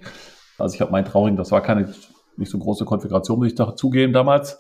Also 0.58 0.76
ich 0.76 0.82
habe 0.82 0.94
meinen 0.94 1.06
Trauring, 1.06 1.36
das 1.36 1.52
war 1.52 1.62
keine 1.62 1.94
nicht 2.38 2.52
so 2.52 2.58
große 2.58 2.86
Konfiguration, 2.86 3.40
muss 3.40 3.50
ich 3.50 3.56
doch 3.56 3.76
zugeben 3.76 4.14
damals. 4.14 4.58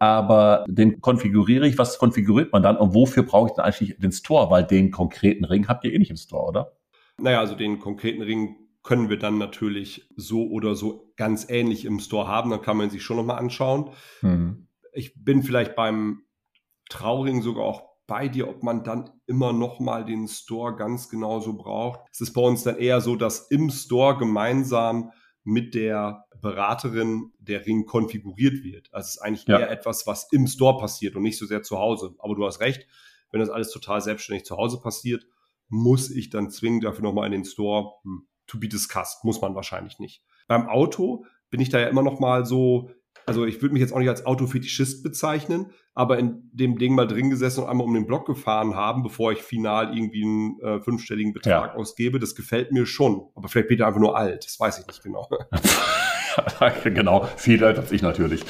Aber 0.00 0.64
den 0.68 1.00
konfiguriere 1.00 1.66
ich. 1.66 1.78
Was 1.78 1.98
konfiguriert 1.98 2.52
man 2.52 2.62
dann 2.62 2.76
und 2.76 2.94
wofür 2.94 3.22
brauche 3.22 3.48
ich 3.48 3.54
dann 3.54 3.64
eigentlich 3.64 3.96
den 3.98 4.12
Store? 4.12 4.50
Weil 4.50 4.64
den 4.64 4.90
konkreten 4.90 5.44
Ring 5.44 5.68
habt 5.68 5.84
ihr 5.84 5.92
eh 5.92 5.98
nicht 5.98 6.10
im 6.10 6.16
Store, 6.16 6.48
oder? 6.48 6.72
Naja, 7.20 7.40
also 7.40 7.54
den 7.54 7.78
konkreten 7.78 8.22
Ring 8.22 8.56
können 8.82 9.10
wir 9.10 9.18
dann 9.18 9.38
natürlich 9.38 10.08
so 10.16 10.48
oder 10.48 10.74
so 10.74 11.12
ganz 11.16 11.48
ähnlich 11.48 11.84
im 11.84 11.98
Store 11.98 12.28
haben. 12.28 12.50
Dann 12.50 12.62
kann 12.62 12.76
man 12.76 12.90
sich 12.90 13.02
schon 13.02 13.16
nochmal 13.16 13.38
anschauen. 13.38 13.90
Mhm. 14.22 14.68
Ich 14.92 15.22
bin 15.22 15.42
vielleicht 15.42 15.74
beim 15.74 16.22
Trauring 16.88 17.42
sogar 17.42 17.64
auch 17.64 17.82
bei 18.06 18.28
dir, 18.28 18.48
ob 18.48 18.62
man 18.62 18.84
dann 18.84 19.10
immer 19.26 19.52
noch 19.52 19.78
mal 19.80 20.04
den 20.04 20.26
Store 20.26 20.74
ganz 20.74 21.08
genauso 21.10 21.56
braucht. 21.56 22.00
Es 22.10 22.20
ist 22.20 22.32
bei 22.32 22.40
uns 22.40 22.62
dann 22.62 22.78
eher 22.78 23.00
so, 23.00 23.14
dass 23.14 23.50
im 23.50 23.68
Store 23.68 24.16
gemeinsam 24.16 25.12
mit 25.44 25.74
der 25.74 26.24
Beraterin 26.40 27.32
der 27.38 27.66
Ring 27.66 27.86
konfiguriert 27.86 28.62
wird. 28.64 28.88
Also 28.92 29.06
es 29.06 29.16
ist 29.16 29.22
eigentlich 29.22 29.46
ja. 29.46 29.58
eher 29.58 29.70
etwas, 29.70 30.06
was 30.06 30.28
im 30.32 30.46
Store 30.46 30.78
passiert 30.78 31.16
und 31.16 31.22
nicht 31.22 31.38
so 31.38 31.46
sehr 31.46 31.62
zu 31.62 31.78
Hause. 31.78 32.14
Aber 32.18 32.34
du 32.34 32.46
hast 32.46 32.60
recht, 32.60 32.86
wenn 33.30 33.40
das 33.40 33.50
alles 33.50 33.70
total 33.70 34.00
selbstständig 34.00 34.44
zu 34.44 34.56
Hause 34.56 34.80
passiert, 34.80 35.26
muss 35.68 36.10
ich 36.10 36.30
dann 36.30 36.50
zwingend 36.50 36.84
dafür 36.84 37.02
nochmal 37.02 37.26
in 37.26 37.32
den 37.32 37.44
Store 37.44 37.92
hm, 38.02 38.26
to 38.46 38.58
be 38.58 38.68
discussed. 38.68 39.24
Muss 39.24 39.40
man 39.40 39.54
wahrscheinlich 39.54 39.98
nicht. 39.98 40.22
Beim 40.46 40.68
Auto 40.68 41.24
bin 41.50 41.60
ich 41.60 41.68
da 41.68 41.78
ja 41.78 41.88
immer 41.88 42.02
noch 42.02 42.20
mal 42.20 42.46
so, 42.46 42.90
also 43.26 43.44
ich 43.44 43.60
würde 43.60 43.74
mich 43.74 43.80
jetzt 43.80 43.92
auch 43.92 43.98
nicht 43.98 44.08
als 44.08 44.24
Autofetischist 44.24 45.02
bezeichnen, 45.02 45.72
aber 45.94 46.18
in 46.18 46.48
dem 46.52 46.78
Ding 46.78 46.94
mal 46.94 47.06
drin 47.06 47.28
gesessen 47.28 47.64
und 47.64 47.68
einmal 47.68 47.86
um 47.86 47.92
den 47.92 48.06
Block 48.06 48.26
gefahren 48.26 48.74
haben, 48.74 49.02
bevor 49.02 49.32
ich 49.32 49.42
final 49.42 49.94
irgendwie 49.94 50.22
einen 50.22 50.60
äh, 50.60 50.80
fünfstelligen 50.80 51.32
Betrag 51.32 51.72
ja. 51.72 51.74
ausgebe, 51.74 52.18
das 52.18 52.34
gefällt 52.34 52.72
mir 52.72 52.86
schon. 52.86 53.28
Aber 53.34 53.48
vielleicht 53.48 53.68
bin 53.68 53.78
ich 53.78 53.84
einfach 53.84 54.00
nur 54.00 54.16
alt, 54.16 54.46
das 54.46 54.58
weiß 54.58 54.78
ich 54.78 54.86
nicht 54.86 55.02
genau. 55.02 55.28
genau, 56.84 57.24
viel 57.36 57.62
älter 57.62 57.80
als 57.80 57.92
ich 57.92 58.02
natürlich. 58.02 58.44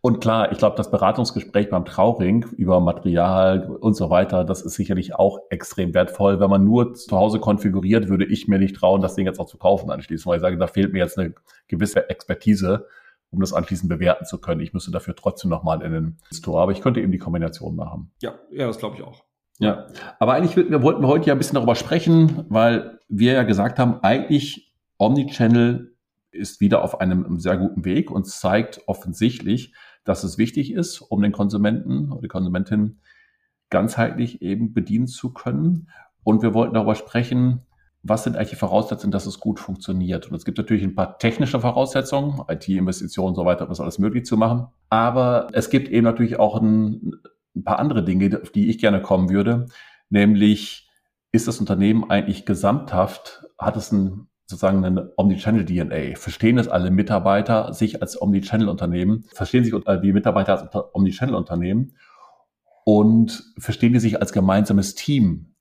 Und 0.00 0.20
klar, 0.20 0.52
ich 0.52 0.58
glaube, 0.58 0.76
das 0.76 0.90
Beratungsgespräch 0.90 1.70
beim 1.70 1.84
Trauring 1.84 2.44
über 2.56 2.80
Material 2.80 3.76
und 3.80 3.94
so 3.94 4.10
weiter, 4.10 4.44
das 4.44 4.62
ist 4.62 4.74
sicherlich 4.74 5.14
auch 5.14 5.38
extrem 5.50 5.94
wertvoll. 5.94 6.40
Wenn 6.40 6.50
man 6.50 6.64
nur 6.64 6.94
zu 6.94 7.16
Hause 7.16 7.38
konfiguriert, 7.38 8.08
würde 8.08 8.24
ich 8.24 8.48
mir 8.48 8.58
nicht 8.58 8.76
trauen, 8.76 9.00
das 9.00 9.14
Ding 9.14 9.26
jetzt 9.26 9.38
auch 9.38 9.46
zu 9.46 9.58
kaufen 9.58 9.90
anschließend, 9.90 10.26
weil 10.26 10.36
ich 10.36 10.42
sage, 10.42 10.58
da 10.58 10.66
fehlt 10.66 10.92
mir 10.92 10.98
jetzt 10.98 11.18
eine 11.18 11.34
gewisse 11.68 12.10
Expertise, 12.10 12.86
um 13.30 13.40
das 13.40 13.52
anschließend 13.52 13.88
bewerten 13.88 14.26
zu 14.26 14.38
können. 14.38 14.60
Ich 14.60 14.74
müsste 14.74 14.90
dafür 14.90 15.16
trotzdem 15.16 15.50
nochmal 15.50 15.82
in 15.82 15.92
den 15.92 16.18
Store, 16.32 16.62
aber 16.62 16.72
ich 16.72 16.82
könnte 16.82 17.00
eben 17.00 17.12
die 17.12 17.18
Kombination 17.18 17.76
machen. 17.76 18.10
Ja, 18.20 18.34
ja, 18.50 18.66
das 18.66 18.78
glaube 18.78 18.96
ich 18.96 19.02
auch. 19.02 19.24
Ja, 19.58 19.86
aber 20.18 20.32
eigentlich 20.32 20.56
wir 20.56 20.82
wollten 20.82 21.02
wir 21.02 21.08
heute 21.08 21.26
ja 21.26 21.34
ein 21.34 21.38
bisschen 21.38 21.54
darüber 21.54 21.76
sprechen, 21.76 22.44
weil 22.48 22.98
wir 23.08 23.34
ja 23.34 23.42
gesagt 23.44 23.78
haben, 23.78 24.00
eigentlich 24.02 24.74
Omnichannel 24.98 25.91
ist 26.32 26.60
wieder 26.60 26.82
auf 26.82 27.00
einem 27.00 27.38
sehr 27.38 27.56
guten 27.56 27.84
Weg 27.84 28.10
und 28.10 28.26
zeigt 28.26 28.80
offensichtlich, 28.86 29.74
dass 30.04 30.24
es 30.24 30.38
wichtig 30.38 30.72
ist, 30.72 31.00
um 31.00 31.22
den 31.22 31.32
Konsumenten 31.32 32.10
oder 32.10 32.22
die 32.22 32.28
Konsumentin 32.28 33.00
ganzheitlich 33.70 34.42
eben 34.42 34.72
bedienen 34.72 35.06
zu 35.06 35.32
können. 35.32 35.88
Und 36.24 36.42
wir 36.42 36.54
wollten 36.54 36.74
darüber 36.74 36.94
sprechen, 36.94 37.62
was 38.02 38.24
sind 38.24 38.36
eigentlich 38.36 38.50
die 38.50 38.56
Voraussetzungen, 38.56 39.12
dass 39.12 39.26
es 39.26 39.38
gut 39.38 39.60
funktioniert? 39.60 40.28
Und 40.28 40.36
es 40.36 40.44
gibt 40.44 40.58
natürlich 40.58 40.82
ein 40.82 40.94
paar 40.94 41.18
technische 41.18 41.60
Voraussetzungen, 41.60 42.42
IT-Investitionen 42.48 43.30
und 43.30 43.34
so 43.36 43.44
weiter, 43.44 43.62
um 43.62 43.68
das 43.68 43.80
alles 43.80 43.98
möglich 43.98 44.24
zu 44.24 44.36
machen. 44.36 44.66
Aber 44.88 45.46
es 45.52 45.70
gibt 45.70 45.88
eben 45.88 46.04
natürlich 46.04 46.38
auch 46.38 46.60
ein, 46.60 47.12
ein 47.54 47.64
paar 47.64 47.78
andere 47.78 48.04
Dinge, 48.04 48.40
auf 48.42 48.50
die 48.50 48.70
ich 48.70 48.78
gerne 48.78 49.00
kommen 49.00 49.30
würde. 49.30 49.66
Nämlich, 50.10 50.88
ist 51.32 51.48
das 51.48 51.60
Unternehmen 51.60 52.10
eigentlich 52.10 52.44
gesamthaft, 52.44 53.46
hat 53.58 53.76
es 53.76 53.90
ein 53.90 54.28
sozusagen 54.52 54.84
eine 54.84 55.12
Omnichannel-DNA. 55.16 56.16
Verstehen 56.16 56.58
es 56.58 56.68
alle 56.68 56.90
Mitarbeiter 56.90 57.72
sich 57.72 58.00
als 58.00 58.20
Omnichannel-Unternehmen? 58.20 59.24
Verstehen 59.34 59.64
sich 59.64 59.74
die 59.74 60.12
Mitarbeiter 60.12 60.52
als 60.52 60.86
Omnichannel-Unternehmen? 60.92 61.96
Und 62.84 63.42
verstehen 63.58 63.92
die 63.92 63.98
sich 63.98 64.20
als 64.20 64.32
gemeinsames 64.32 64.94
Team? 64.94 65.54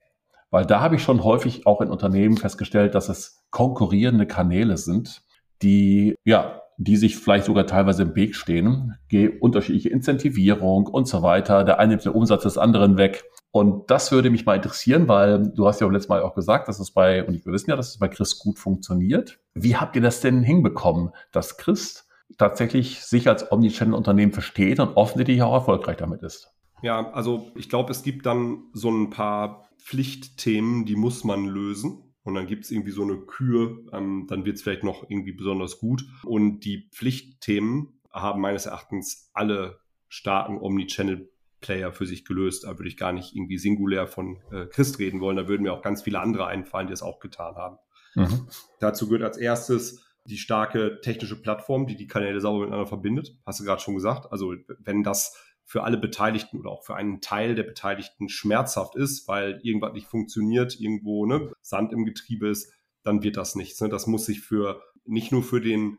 Weil 0.49 0.65
da 0.65 0.81
habe 0.81 0.95
ich 0.95 1.03
schon 1.03 1.23
häufig 1.23 1.65
auch 1.65 1.81
in 1.81 1.89
Unternehmen 1.89 2.37
festgestellt, 2.37 2.93
dass 2.93 3.09
es 3.09 3.43
konkurrierende 3.51 4.27
Kanäle 4.27 4.77
sind, 4.77 5.23
die, 5.61 6.15
ja, 6.25 6.61
die 6.77 6.97
sich 6.97 7.17
vielleicht 7.17 7.45
sogar 7.45 7.67
teilweise 7.67 8.03
im 8.03 8.15
Weg 8.15 8.35
stehen, 8.35 8.95
unterschiedliche 9.39 9.89
Incentivierung 9.89 10.87
und 10.87 11.07
so 11.07 11.21
weiter. 11.21 11.63
Der 11.63 11.79
eine 11.79 11.89
nimmt 11.89 12.05
den 12.05 12.11
Umsatz 12.11 12.43
des 12.43 12.57
anderen 12.57 12.97
weg. 12.97 13.23
Und 13.51 13.91
das 13.91 14.11
würde 14.11 14.29
mich 14.29 14.45
mal 14.45 14.55
interessieren, 14.55 15.07
weil 15.09 15.51
du 15.53 15.67
hast 15.67 15.81
ja 15.81 15.87
auch 15.87 15.91
letztes 15.91 16.09
Mal 16.09 16.21
auch 16.21 16.35
gesagt, 16.35 16.69
dass 16.69 16.79
es 16.79 16.91
bei, 16.91 17.25
und 17.25 17.45
wir 17.45 17.51
wissen 17.51 17.69
ja, 17.69 17.75
dass 17.75 17.89
es 17.89 17.99
bei 17.99 18.07
Chris 18.07 18.39
gut 18.39 18.57
funktioniert. 18.57 19.39
Wie 19.53 19.75
habt 19.75 19.95
ihr 19.95 20.01
das 20.01 20.21
denn 20.21 20.41
hinbekommen, 20.41 21.11
dass 21.31 21.57
Chris 21.57 22.07
tatsächlich 22.37 23.01
sich 23.03 23.27
als 23.27 23.51
Omnichannel-Unternehmen 23.51 24.31
versteht 24.31 24.79
und 24.79 24.95
offensichtlich 24.95 25.41
auch 25.41 25.53
erfolgreich 25.53 25.97
damit 25.97 26.23
ist? 26.23 26.53
Ja, 26.81 27.11
also 27.11 27.51
ich 27.55 27.69
glaube, 27.69 27.91
es 27.91 28.03
gibt 28.03 28.25
dann 28.25 28.63
so 28.73 28.89
ein 28.89 29.09
paar 29.09 29.69
Pflichtthemen, 29.79 30.85
die 30.85 30.95
muss 30.95 31.23
man 31.23 31.45
lösen. 31.45 32.03
Und 32.23 32.35
dann 32.35 32.45
gibt 32.45 32.65
es 32.65 32.71
irgendwie 32.71 32.91
so 32.91 33.01
eine 33.01 33.17
Kür, 33.17 33.79
ähm, 33.93 34.27
dann 34.29 34.45
wird 34.45 34.55
es 34.55 34.61
vielleicht 34.61 34.83
noch 34.83 35.09
irgendwie 35.09 35.31
besonders 35.31 35.79
gut. 35.79 36.05
Und 36.23 36.61
die 36.61 36.87
Pflichtthemen 36.91 37.99
haben 38.11 38.41
meines 38.41 38.67
Erachtens 38.67 39.31
alle 39.33 39.79
starken 40.07 40.59
Omnichannel 40.59 41.30
Player 41.61 41.93
für 41.93 42.05
sich 42.05 42.25
gelöst. 42.25 42.65
Da 42.65 42.77
würde 42.77 42.89
ich 42.89 42.97
gar 42.97 43.13
nicht 43.13 43.35
irgendwie 43.35 43.57
singulär 43.57 44.07
von 44.07 44.37
äh, 44.51 44.65
Christ 44.65 44.99
reden 44.99 45.21
wollen. 45.21 45.37
Da 45.37 45.47
würden 45.47 45.63
mir 45.63 45.73
auch 45.73 45.81
ganz 45.81 46.01
viele 46.01 46.19
andere 46.19 46.47
einfallen, 46.47 46.87
die 46.87 46.93
es 46.93 47.01
auch 47.03 47.19
getan 47.19 47.55
haben. 47.55 47.77
Mhm. 48.15 48.47
Dazu 48.79 49.07
gehört 49.07 49.23
als 49.23 49.37
erstes 49.37 50.05
die 50.25 50.37
starke 50.37 50.99
technische 51.01 51.41
Plattform, 51.41 51.87
die 51.87 51.95
die 51.95 52.07
Kanäle 52.07 52.41
sauber 52.41 52.59
miteinander 52.59 52.87
verbindet. 52.87 53.35
Hast 53.45 53.59
du 53.59 53.63
gerade 53.63 53.81
schon 53.81 53.95
gesagt. 53.95 54.31
Also 54.31 54.53
wenn 54.79 55.03
das 55.03 55.35
für 55.63 55.83
alle 55.83 55.97
Beteiligten 55.97 56.59
oder 56.59 56.69
auch 56.69 56.83
für 56.83 56.95
einen 56.95 57.21
Teil 57.21 57.55
der 57.55 57.63
Beteiligten 57.63 58.27
schmerzhaft 58.29 58.95
ist, 58.95 59.27
weil 59.27 59.59
irgendwas 59.63 59.93
nicht 59.93 60.07
funktioniert, 60.07 60.79
irgendwo 60.79 61.25
ne, 61.25 61.53
Sand 61.61 61.93
im 61.93 62.05
Getriebe 62.05 62.49
ist, 62.49 62.73
dann 63.03 63.23
wird 63.23 63.37
das 63.37 63.55
nichts. 63.55 63.79
Ne? 63.81 63.89
Das 63.89 64.05
muss 64.05 64.25
sich 64.25 64.41
für 64.41 64.81
nicht 65.05 65.31
nur 65.31 65.43
für 65.43 65.61
den 65.61 65.97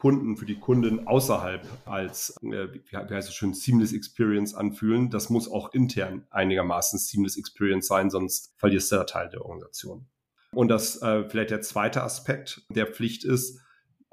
Kunden, 0.00 0.38
für 0.38 0.46
die 0.46 0.58
Kunden 0.58 1.06
außerhalb 1.06 1.66
als, 1.84 2.34
äh, 2.42 2.68
wie 2.72 2.96
heißt 2.96 3.28
es 3.28 3.34
schön, 3.34 3.52
Seamless 3.52 3.92
Experience 3.92 4.54
anfühlen. 4.54 5.10
Das 5.10 5.28
muss 5.28 5.46
auch 5.50 5.74
intern 5.74 6.26
einigermaßen 6.30 6.98
Seamless 6.98 7.36
Experience 7.36 7.86
sein, 7.86 8.08
sonst 8.08 8.54
verlierst 8.56 8.90
du 8.90 8.96
da 8.96 9.04
Teil 9.04 9.28
der 9.28 9.44
Organisation. 9.44 10.06
Und 10.52 10.68
das 10.68 11.02
äh, 11.02 11.28
vielleicht 11.28 11.50
der 11.50 11.60
zweite 11.60 12.02
Aspekt 12.02 12.62
der 12.70 12.86
Pflicht 12.86 13.24
ist, 13.24 13.60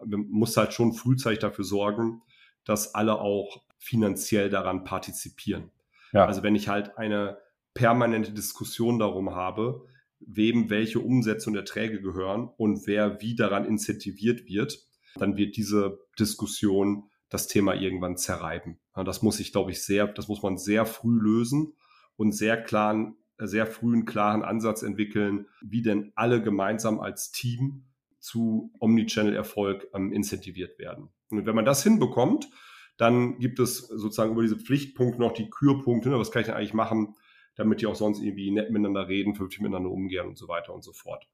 man 0.06 0.27
muss 0.29 0.58
halt 0.58 0.74
schon 0.74 0.91
frühzeitig 0.91 1.39
dafür 1.39 1.63
sorgen, 1.63 2.22
dass 2.65 2.94
alle 2.94 3.22
auch 3.22 3.63
finanziell 3.77 4.50
daran 4.50 4.84
partizipieren. 4.84 5.72
Ja. 6.12 6.25
Also 6.25 6.44
wenn 6.44 6.56
ich 6.56 6.67
halt 6.67 6.98
eine 6.98 7.38
permanente 7.74 8.34
Diskussion 8.34 9.00
darum 9.00 9.34
habe, 9.34 9.88
wem 10.20 10.70
welche 10.70 11.00
Umsätze 11.00 11.50
und 11.50 11.56
Erträge 11.56 12.01
gehören 12.01 12.50
und 12.58 12.88
wer 12.88 13.22
wie 13.22 13.36
daran 13.36 13.63
incentiviert 13.63 14.48
wird, 14.48 14.87
dann 15.21 15.38
wird 15.38 15.57
diese 15.57 16.00
Diskussion 16.19 17.09
das 17.29 17.47
Thema 17.47 17.75
irgendwann 17.75 18.17
zerreiben. 18.17 18.79
Das 18.93 19.21
muss 19.21 19.39
ich, 19.39 19.51
glaube 19.51 19.71
ich, 19.71 19.83
sehr, 19.83 20.07
das 20.07 20.27
muss 20.27 20.41
man 20.41 20.57
sehr 20.57 20.86
früh 20.86 21.19
lösen 21.19 21.74
und 22.15 22.31
sehr 22.31 22.62
klaren, 22.62 23.15
sehr 23.38 23.67
frühen 23.67 24.05
klaren 24.05 24.43
Ansatz 24.43 24.81
entwickeln, 24.81 25.47
wie 25.62 25.81
denn 25.81 26.12
alle 26.15 26.41
gemeinsam 26.41 27.00
als 27.00 27.31
Team 27.31 27.83
zu 28.19 28.71
Omnichannel-Erfolg 28.79 29.88
ähm, 29.93 30.12
incentiviert 30.12 30.79
werden. 30.79 31.09
Und 31.29 31.45
wenn 31.45 31.55
man 31.55 31.65
das 31.65 31.83
hinbekommt, 31.83 32.50
dann 32.97 33.38
gibt 33.38 33.59
es 33.59 33.77
sozusagen 33.77 34.31
über 34.31 34.41
diese 34.41 34.57
Pflichtpunkte 34.57 35.21
noch 35.21 35.33
die 35.33 35.50
Kürpunkte. 35.50 36.09
Ne? 36.09 36.17
Was 36.17 36.31
kann 36.31 36.41
ich 36.41 36.47
denn 36.47 36.55
eigentlich 36.55 36.74
machen, 36.74 37.15
damit 37.55 37.81
die 37.81 37.88
auch 37.88 37.95
sonst 37.95 38.21
irgendwie 38.21 38.51
nett 38.51 38.71
miteinander 38.71 39.07
reden, 39.07 39.36
vernünftig 39.36 39.62
miteinander 39.62 39.91
umgehen 39.91 40.27
und 40.27 40.38
so 40.38 40.47
weiter 40.47 40.74
und 40.74 40.83
so 40.83 40.93
fort. 40.93 41.27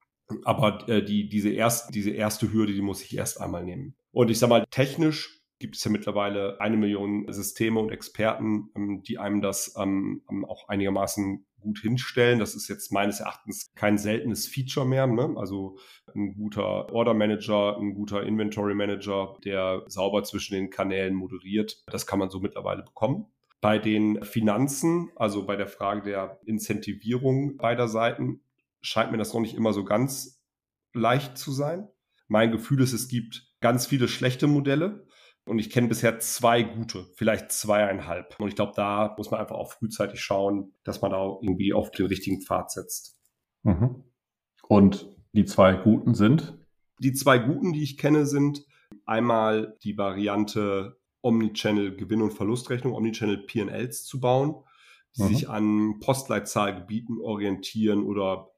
Aber 0.45 0.87
äh, 0.89 1.03
die, 1.03 1.29
diese, 1.29 1.49
erst, 1.49 1.93
diese 1.93 2.11
erste 2.11 2.51
Hürde, 2.51 2.73
die 2.73 2.81
muss 2.81 3.03
ich 3.03 3.15
erst 3.17 3.39
einmal 3.39 3.63
nehmen. 3.63 3.95
Und 4.11 4.29
ich 4.29 4.39
sag 4.39 4.49
mal, 4.49 4.65
technisch 4.69 5.43
gibt 5.59 5.77
es 5.77 5.83
ja 5.83 5.91
mittlerweile 5.91 6.59
eine 6.59 6.75
Million 6.77 7.25
Systeme 7.31 7.79
und 7.79 7.91
Experten, 7.91 8.69
ähm, 8.75 9.01
die 9.03 9.17
einem 9.17 9.41
das 9.41 9.75
ähm, 9.77 10.21
ähm, 10.29 10.45
auch 10.45 10.67
einigermaßen 10.67 11.45
gut 11.63 11.79
hinstellen. 11.79 12.39
Das 12.39 12.55
ist 12.55 12.67
jetzt 12.67 12.91
meines 12.91 13.21
Erachtens 13.21 13.71
kein 13.73 13.97
seltenes 13.97 14.47
Feature 14.47 14.85
mehr. 14.85 15.07
Ne? 15.07 15.33
Also 15.37 15.77
ein 16.13 16.35
guter 16.35 16.91
Order 16.91 17.13
Manager, 17.13 17.77
ein 17.77 17.93
guter 17.95 18.23
Inventory 18.23 18.75
Manager, 18.75 19.37
der 19.45 19.83
sauber 19.87 20.23
zwischen 20.23 20.55
den 20.55 20.69
Kanälen 20.69 21.15
moderiert. 21.15 21.81
Das 21.87 22.05
kann 22.05 22.19
man 22.19 22.29
so 22.29 22.39
mittlerweile 22.39 22.83
bekommen. 22.83 23.27
Bei 23.61 23.79
den 23.79 24.21
Finanzen, 24.23 25.11
also 25.15 25.45
bei 25.45 25.55
der 25.55 25.67
Frage 25.67 26.01
der 26.01 26.39
Incentivierung 26.45 27.55
beider 27.55 27.87
Seiten, 27.87 28.41
scheint 28.83 29.11
mir 29.11 29.17
das 29.17 29.33
noch 29.33 29.41
nicht 29.41 29.55
immer 29.55 29.73
so 29.73 29.83
ganz 29.83 30.43
leicht 30.93 31.37
zu 31.37 31.51
sein. 31.51 31.87
Mein 32.27 32.51
Gefühl 32.51 32.81
ist, 32.81 32.93
es 32.93 33.07
gibt 33.07 33.51
ganz 33.61 33.87
viele 33.87 34.07
schlechte 34.07 34.47
Modelle 34.47 35.07
und 35.45 35.59
ich 35.59 35.69
kenne 35.69 35.87
bisher 35.87 36.19
zwei 36.19 36.63
gute, 36.63 37.07
vielleicht 37.15 37.51
zweieinhalb. 37.51 38.39
Und 38.39 38.49
ich 38.49 38.55
glaube, 38.55 38.73
da 38.75 39.13
muss 39.17 39.31
man 39.31 39.39
einfach 39.39 39.55
auch 39.55 39.71
frühzeitig 39.71 40.21
schauen, 40.21 40.73
dass 40.83 41.01
man 41.01 41.11
da 41.11 41.37
irgendwie 41.41 41.73
auf 41.73 41.91
den 41.91 42.05
richtigen 42.05 42.41
Pfad 42.41 42.71
setzt. 42.71 43.17
Mhm. 43.63 44.03
Und 44.67 45.09
die 45.33 45.45
zwei 45.45 45.73
guten 45.73 46.13
sind? 46.13 46.57
Die 46.99 47.13
zwei 47.13 47.39
guten, 47.39 47.73
die 47.73 47.83
ich 47.83 47.97
kenne, 47.97 48.25
sind 48.25 48.65
einmal 49.05 49.77
die 49.83 49.97
Variante 49.97 50.97
Omnichannel 51.21 51.95
Gewinn- 51.95 52.21
und 52.21 52.33
Verlustrechnung, 52.33 52.93
Omnichannel 52.93 53.45
P&Ls 53.45 54.05
zu 54.05 54.19
bauen, 54.19 54.55
die 55.17 55.23
mhm. 55.23 55.27
sich 55.27 55.49
an 55.49 55.99
Postleitzahlgebieten 55.99 57.19
orientieren 57.19 58.03
oder 58.03 58.52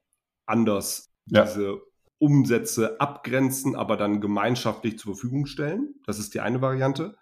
anders 0.46 1.12
ja. 1.26 1.44
diese 1.44 1.80
Umsätze 2.18 3.00
abgrenzen, 3.00 3.76
aber 3.76 3.96
dann 3.96 4.20
gemeinschaftlich 4.20 4.98
zur 4.98 5.14
Verfügung 5.14 5.46
stellen. 5.46 5.94
Das 6.06 6.18
ist 6.18 6.34
die 6.34 6.40
eine 6.40 6.62
Variante. 6.62 7.16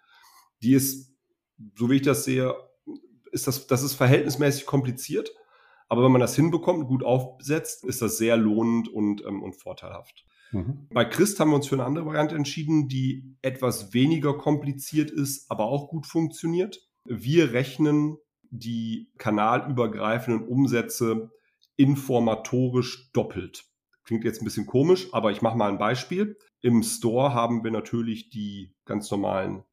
Die 0.61 0.73
ist, 0.73 1.13
so 1.75 1.89
wie 1.89 1.97
ich 1.97 2.01
das 2.01 2.23
sehe, 2.23 2.55
ist 3.31 3.47
das, 3.47 3.67
das 3.67 3.83
ist 3.83 3.95
verhältnismäßig 3.95 4.65
kompliziert. 4.65 5.31
Aber 5.87 6.03
wenn 6.03 6.11
man 6.11 6.21
das 6.21 6.35
hinbekommt, 6.35 6.87
gut 6.87 7.03
aufsetzt, 7.03 7.83
ist 7.83 8.01
das 8.01 8.17
sehr 8.17 8.37
lohnend 8.37 8.87
und, 8.87 9.23
ähm, 9.25 9.43
und 9.43 9.53
vorteilhaft. 9.53 10.25
Mhm. 10.51 10.87
Bei 10.91 11.05
Christ 11.05 11.39
haben 11.39 11.51
wir 11.51 11.55
uns 11.55 11.67
für 11.67 11.75
eine 11.75 11.85
andere 11.85 12.05
Variante 12.05 12.35
entschieden, 12.35 12.87
die 12.87 13.35
etwas 13.41 13.93
weniger 13.93 14.37
kompliziert 14.37 15.11
ist, 15.11 15.51
aber 15.51 15.65
auch 15.65 15.89
gut 15.89 16.07
funktioniert. 16.07 16.87
Wir 17.03 17.51
rechnen 17.53 18.17
die 18.49 19.11
kanalübergreifenden 19.17 20.47
Umsätze 20.47 21.31
informatorisch 21.77 23.11
doppelt. 23.11 23.65
Klingt 24.03 24.23
jetzt 24.23 24.41
ein 24.41 24.45
bisschen 24.45 24.65
komisch, 24.65 25.07
aber 25.13 25.31
ich 25.31 25.41
mache 25.41 25.57
mal 25.57 25.69
ein 25.69 25.79
Beispiel. 25.79 26.37
Im 26.61 26.83
Store 26.83 27.33
haben 27.33 27.63
wir 27.63 27.71
natürlich 27.71 28.29
die 28.29 28.75
ganz 28.85 29.09
normalen 29.09 29.63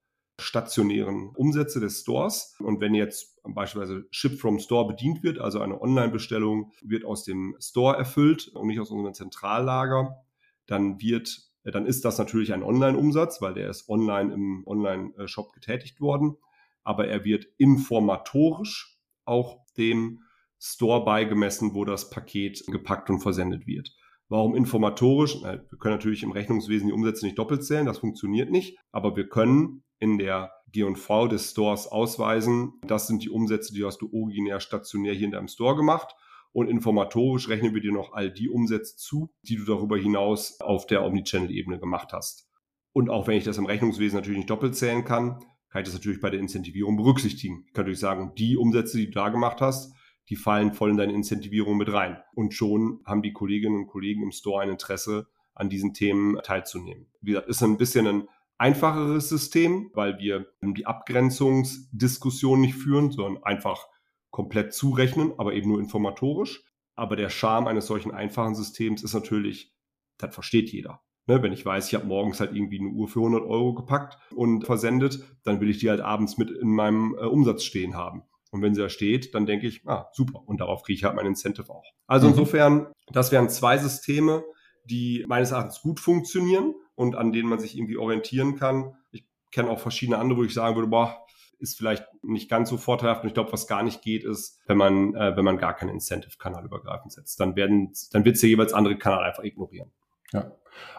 stationären 0.40 1.30
Umsätze 1.34 1.80
des 1.80 2.00
Stores. 2.00 2.56
Und 2.58 2.80
wenn 2.80 2.94
jetzt 2.94 3.40
beispielsweise 3.44 4.06
Ship 4.10 4.38
from 4.38 4.58
Store 4.58 4.86
bedient 4.86 5.22
wird, 5.22 5.38
also 5.38 5.60
eine 5.60 5.80
Online-Bestellung 5.80 6.72
wird 6.82 7.04
aus 7.04 7.24
dem 7.24 7.56
Store 7.60 7.96
erfüllt 7.96 8.48
und 8.48 8.66
nicht 8.66 8.80
aus 8.80 8.90
unserem 8.90 9.14
Zentrallager, 9.14 10.24
dann 10.66 11.00
wird, 11.00 11.50
dann 11.64 11.86
ist 11.86 12.04
das 12.04 12.18
natürlich 12.18 12.52
ein 12.52 12.62
Online-Umsatz, 12.62 13.40
weil 13.40 13.54
der 13.54 13.68
ist 13.68 13.88
online 13.88 14.32
im 14.32 14.62
Online-Shop 14.66 15.52
getätigt 15.52 16.00
worden. 16.00 16.36
Aber 16.84 17.06
er 17.06 17.24
wird 17.24 17.46
informatorisch 17.58 18.98
auch 19.24 19.60
dem 19.76 20.22
Store 20.64 21.04
beigemessen, 21.04 21.74
wo 21.74 21.84
das 21.84 22.08
Paket 22.08 22.62
gepackt 22.68 23.10
und 23.10 23.18
versendet 23.18 23.66
wird. 23.66 23.92
Warum 24.28 24.54
informatorisch? 24.54 25.42
Wir 25.42 25.78
können 25.80 25.96
natürlich 25.96 26.22
im 26.22 26.30
Rechnungswesen 26.30 26.86
die 26.86 26.92
Umsätze 26.92 27.26
nicht 27.26 27.36
doppelt 27.36 27.64
zählen, 27.64 27.84
das 27.84 27.98
funktioniert 27.98 28.50
nicht, 28.50 28.78
aber 28.92 29.16
wir 29.16 29.28
können 29.28 29.82
in 29.98 30.18
der 30.18 30.52
G&V 30.70 31.26
des 31.26 31.50
Stores 31.50 31.88
ausweisen, 31.88 32.74
das 32.86 33.08
sind 33.08 33.24
die 33.24 33.28
Umsätze, 33.28 33.74
die 33.74 33.84
hast 33.84 33.98
du 33.98 34.10
originär 34.12 34.60
stationär 34.60 35.14
hier 35.14 35.26
in 35.26 35.32
deinem 35.32 35.48
Store 35.48 35.74
gemacht 35.74 36.14
und 36.52 36.68
informatorisch 36.68 37.48
rechnen 37.48 37.74
wir 37.74 37.80
dir 37.80 37.92
noch 37.92 38.12
all 38.12 38.30
die 38.30 38.48
Umsätze 38.48 38.96
zu, 38.96 39.32
die 39.42 39.56
du 39.56 39.64
darüber 39.64 39.98
hinaus 39.98 40.60
auf 40.60 40.86
der 40.86 41.04
Omnichannel-Ebene 41.04 41.80
gemacht 41.80 42.12
hast. 42.12 42.48
Und 42.92 43.10
auch 43.10 43.26
wenn 43.26 43.36
ich 43.36 43.44
das 43.44 43.58
im 43.58 43.66
Rechnungswesen 43.66 44.16
natürlich 44.16 44.38
nicht 44.38 44.50
doppelt 44.50 44.76
zählen 44.76 45.04
kann, 45.04 45.40
kann 45.70 45.82
ich 45.82 45.86
das 45.86 45.94
natürlich 45.94 46.20
bei 46.20 46.30
der 46.30 46.40
Incentivierung 46.40 46.96
berücksichtigen. 46.96 47.64
Ich 47.66 47.72
kann 47.72 47.82
natürlich 47.82 48.00
sagen, 48.00 48.32
die 48.38 48.56
Umsätze, 48.56 48.96
die 48.96 49.06
du 49.06 49.12
da 49.12 49.28
gemacht 49.28 49.60
hast, 49.60 49.94
die 50.28 50.36
fallen 50.36 50.72
voll 50.72 50.90
in 50.90 50.96
deine 50.96 51.12
Incentivierung 51.12 51.76
mit 51.76 51.92
rein. 51.92 52.18
Und 52.34 52.54
schon 52.54 53.00
haben 53.04 53.22
die 53.22 53.32
Kolleginnen 53.32 53.76
und 53.76 53.86
Kollegen 53.86 54.22
im 54.22 54.32
Store 54.32 54.62
ein 54.62 54.70
Interesse, 54.70 55.26
an 55.54 55.68
diesen 55.68 55.92
Themen 55.92 56.38
teilzunehmen. 56.42 57.06
Wie 57.20 57.32
gesagt, 57.32 57.48
ist 57.48 57.62
ein 57.62 57.76
bisschen 57.76 58.06
ein 58.06 58.28
einfacheres 58.58 59.28
System, 59.28 59.90
weil 59.94 60.18
wir 60.18 60.46
die 60.62 60.86
Abgrenzungsdiskussion 60.86 62.60
nicht 62.60 62.74
führen, 62.74 63.10
sondern 63.10 63.42
einfach 63.44 63.86
komplett 64.30 64.72
zurechnen, 64.72 65.32
aber 65.36 65.52
eben 65.52 65.68
nur 65.68 65.80
informatorisch. 65.80 66.64
Aber 66.94 67.16
der 67.16 67.30
Charme 67.30 67.66
eines 67.66 67.86
solchen 67.86 68.12
einfachen 68.12 68.54
Systems 68.54 69.02
ist 69.02 69.14
natürlich, 69.14 69.74
das 70.18 70.34
versteht 70.34 70.70
jeder. 70.70 71.02
Ne, 71.26 71.40
wenn 71.40 71.52
ich 71.52 71.64
weiß, 71.64 71.86
ich 71.86 71.94
habe 71.94 72.06
morgens 72.06 72.40
halt 72.40 72.54
irgendwie 72.54 72.80
eine 72.80 72.88
Uhr 72.88 73.06
für 73.06 73.20
100 73.20 73.44
Euro 73.44 73.74
gepackt 73.74 74.18
und 74.34 74.64
versendet, 74.64 75.24
dann 75.44 75.60
will 75.60 75.70
ich 75.70 75.78
die 75.78 75.88
halt 75.88 76.00
abends 76.00 76.36
mit 76.36 76.50
in 76.50 76.70
meinem 76.74 77.14
äh, 77.14 77.24
Umsatz 77.24 77.62
stehen 77.62 77.94
haben. 77.94 78.24
Und 78.52 78.60
wenn 78.60 78.74
sie 78.74 78.82
da 78.82 78.90
steht, 78.90 79.34
dann 79.34 79.46
denke 79.46 79.66
ich, 79.66 79.80
ah, 79.86 80.10
super. 80.12 80.42
Und 80.46 80.60
darauf 80.60 80.82
kriege 80.82 80.96
ich 80.98 81.04
halt 81.04 81.16
mein 81.16 81.26
Incentive 81.26 81.70
auch. 81.70 81.84
Also 82.06 82.26
mhm. 82.26 82.34
insofern, 82.34 82.86
das 83.10 83.32
wären 83.32 83.48
zwei 83.48 83.78
Systeme, 83.78 84.44
die 84.84 85.24
meines 85.26 85.52
Erachtens 85.52 85.80
gut 85.80 86.00
funktionieren 86.00 86.74
und 86.94 87.16
an 87.16 87.32
denen 87.32 87.48
man 87.48 87.58
sich 87.58 87.76
irgendwie 87.76 87.96
orientieren 87.96 88.56
kann. 88.56 88.94
Ich 89.10 89.24
kenne 89.52 89.70
auch 89.70 89.80
verschiedene 89.80 90.18
andere, 90.18 90.40
wo 90.40 90.44
ich 90.44 90.52
sagen 90.52 90.76
würde, 90.76 90.88
boah, 90.88 91.24
ist 91.60 91.78
vielleicht 91.78 92.04
nicht 92.22 92.50
ganz 92.50 92.68
so 92.68 92.76
vorteilhaft. 92.76 93.22
Und 93.22 93.28
ich 93.28 93.34
glaube, 93.34 93.52
was 93.52 93.66
gar 93.66 93.82
nicht 93.82 94.02
geht, 94.02 94.22
ist, 94.22 94.60
wenn 94.66 94.76
man, 94.76 95.14
äh, 95.14 95.34
wenn 95.34 95.44
man 95.46 95.56
gar 95.56 95.74
keinen 95.74 95.90
Incentive-Kanal 95.90 96.66
übergreifend 96.66 97.12
setzt. 97.12 97.40
Dann 97.40 97.56
werden, 97.56 97.92
dann 98.12 98.24
wird 98.26 98.34
es 98.34 98.42
der 98.42 98.50
jeweils 98.50 98.74
andere 98.74 98.98
Kanal 98.98 99.24
einfach 99.24 99.44
ignorieren. 99.44 99.90
Ja. 100.32 100.52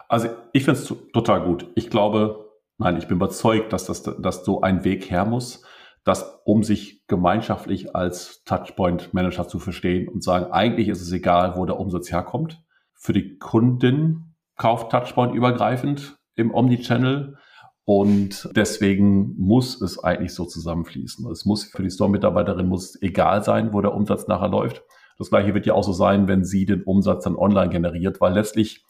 Also 0.08 0.28
ich 0.52 0.64
finde 0.64 0.80
es 0.80 0.92
total 1.12 1.44
gut. 1.44 1.70
Ich 1.76 1.88
glaube, 1.88 2.50
nein, 2.78 2.96
ich 2.96 3.06
bin 3.06 3.18
überzeugt, 3.18 3.72
dass 3.72 3.84
das, 3.84 4.02
dass 4.02 4.44
so 4.44 4.60
ein 4.62 4.82
Weg 4.82 5.08
her 5.08 5.24
muss 5.24 5.64
das, 6.04 6.40
um 6.44 6.62
sich 6.62 7.06
gemeinschaftlich 7.06 7.96
als 7.96 8.44
Touchpoint-Manager 8.44 9.48
zu 9.48 9.58
verstehen 9.58 10.08
und 10.08 10.22
sagen, 10.22 10.52
eigentlich 10.52 10.88
ist 10.88 11.00
es 11.00 11.10
egal, 11.12 11.56
wo 11.56 11.64
der 11.64 11.80
Umsatz 11.80 12.12
herkommt. 12.12 12.62
Für 12.94 13.14
die 13.14 13.38
Kundin 13.38 14.34
kauft 14.56 14.90
Touchpoint 14.90 15.34
übergreifend 15.34 16.18
im 16.36 16.54
Omnichannel 16.54 17.38
und 17.84 18.50
deswegen 18.54 19.34
muss 19.38 19.80
es 19.80 20.02
eigentlich 20.02 20.34
so 20.34 20.44
zusammenfließen. 20.44 21.30
Es 21.30 21.44
muss 21.44 21.64
für 21.64 21.82
die 21.82 21.90
Store-Mitarbeiterin 21.90 22.68
muss 22.68 23.00
egal 23.02 23.42
sein, 23.42 23.72
wo 23.72 23.80
der 23.80 23.94
Umsatz 23.94 24.26
nachher 24.26 24.48
läuft. 24.48 24.82
Das 25.18 25.30
gleiche 25.30 25.54
wird 25.54 25.66
ja 25.66 25.74
auch 25.74 25.84
so 25.84 25.92
sein, 25.92 26.28
wenn 26.28 26.44
sie 26.44 26.66
den 26.66 26.82
Umsatz 26.82 27.24
dann 27.24 27.36
online 27.36 27.70
generiert, 27.70 28.20
weil 28.20 28.34
letztlich 28.34 28.84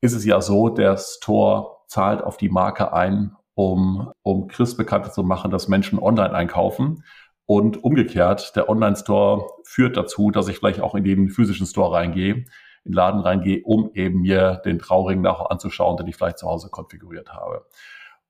ist 0.00 0.14
es 0.14 0.24
ja 0.24 0.40
so, 0.40 0.68
der 0.68 0.96
Store 0.96 1.78
zahlt 1.86 2.22
auf 2.22 2.36
die 2.36 2.48
Marke 2.48 2.92
ein 2.92 3.36
um, 3.54 4.12
um 4.22 4.48
Chris 4.48 4.76
bekannter 4.76 5.10
zu 5.10 5.22
machen, 5.22 5.50
dass 5.50 5.68
Menschen 5.68 5.98
online 5.98 6.32
einkaufen. 6.32 7.04
Und 7.44 7.82
umgekehrt, 7.82 8.54
der 8.56 8.68
Online-Store 8.68 9.46
führt 9.64 9.96
dazu, 9.96 10.30
dass 10.30 10.48
ich 10.48 10.58
vielleicht 10.58 10.80
auch 10.80 10.94
in 10.94 11.04
den 11.04 11.28
physischen 11.28 11.66
Store 11.66 11.94
reingehe, 11.94 12.34
in 12.34 12.46
den 12.84 12.94
Laden 12.94 13.20
reingehe, 13.20 13.62
um 13.64 13.90
eben 13.94 14.20
mir 14.22 14.62
den 14.64 14.78
Trauring 14.78 15.20
nachher 15.20 15.50
anzuschauen, 15.50 15.96
den 15.96 16.06
ich 16.06 16.16
vielleicht 16.16 16.38
zu 16.38 16.46
Hause 16.46 16.68
konfiguriert 16.70 17.32
habe. 17.32 17.66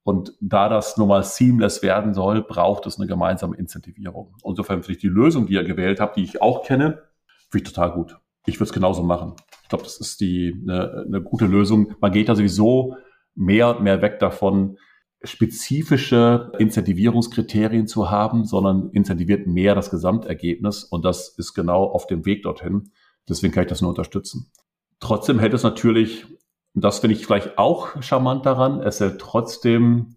Und 0.04 0.34
da 0.40 0.68
das 0.68 0.96
nun 0.96 1.08
mal 1.08 1.22
seamless 1.22 1.82
werden 1.82 2.12
soll, 2.14 2.42
braucht 2.42 2.86
es 2.86 2.98
eine 2.98 3.06
gemeinsame 3.06 3.56
Incentivierung. 3.56 4.34
Insofern 4.44 4.82
finde 4.82 4.96
ich 4.96 5.00
die 5.00 5.08
Lösung, 5.08 5.46
die 5.46 5.54
ihr 5.54 5.64
gewählt 5.64 6.00
habt, 6.00 6.16
die 6.16 6.24
ich 6.24 6.42
auch 6.42 6.64
kenne, 6.64 7.02
finde 7.50 7.68
ich 7.68 7.72
total 7.72 7.92
gut. 7.92 8.18
Ich 8.46 8.56
würde 8.56 8.64
es 8.64 8.72
genauso 8.72 9.04
machen. 9.04 9.34
Ich 9.62 9.68
glaube, 9.68 9.84
das 9.84 9.98
ist 9.98 10.20
die 10.20 10.60
eine, 10.62 11.04
eine 11.06 11.22
gute 11.22 11.46
Lösung. 11.46 11.94
Man 12.00 12.10
geht 12.10 12.28
da 12.28 12.34
sowieso 12.34 12.96
mehr 13.36 13.76
und 13.76 13.82
mehr 13.82 14.02
weg 14.02 14.18
davon, 14.18 14.78
spezifische 15.24 16.52
Incentivierungskriterien 16.58 17.86
zu 17.86 18.10
haben, 18.10 18.44
sondern 18.44 18.90
incentiviert 18.90 19.46
mehr 19.46 19.74
das 19.74 19.90
Gesamtergebnis 19.90 20.84
und 20.84 21.04
das 21.04 21.28
ist 21.28 21.54
genau 21.54 21.84
auf 21.84 22.06
dem 22.06 22.26
Weg 22.26 22.42
dorthin. 22.42 22.90
Deswegen 23.28 23.52
kann 23.52 23.64
ich 23.64 23.68
das 23.68 23.80
nur 23.80 23.90
unterstützen. 23.90 24.50
Trotzdem 25.00 25.38
hält 25.38 25.54
es 25.54 25.62
natürlich, 25.62 26.26
das 26.74 26.98
finde 26.98 27.16
ich 27.16 27.24
vielleicht 27.24 27.58
auch 27.58 28.02
charmant 28.02 28.46
daran, 28.46 28.80
es 28.80 29.00
hält 29.00 29.20
trotzdem, 29.20 30.16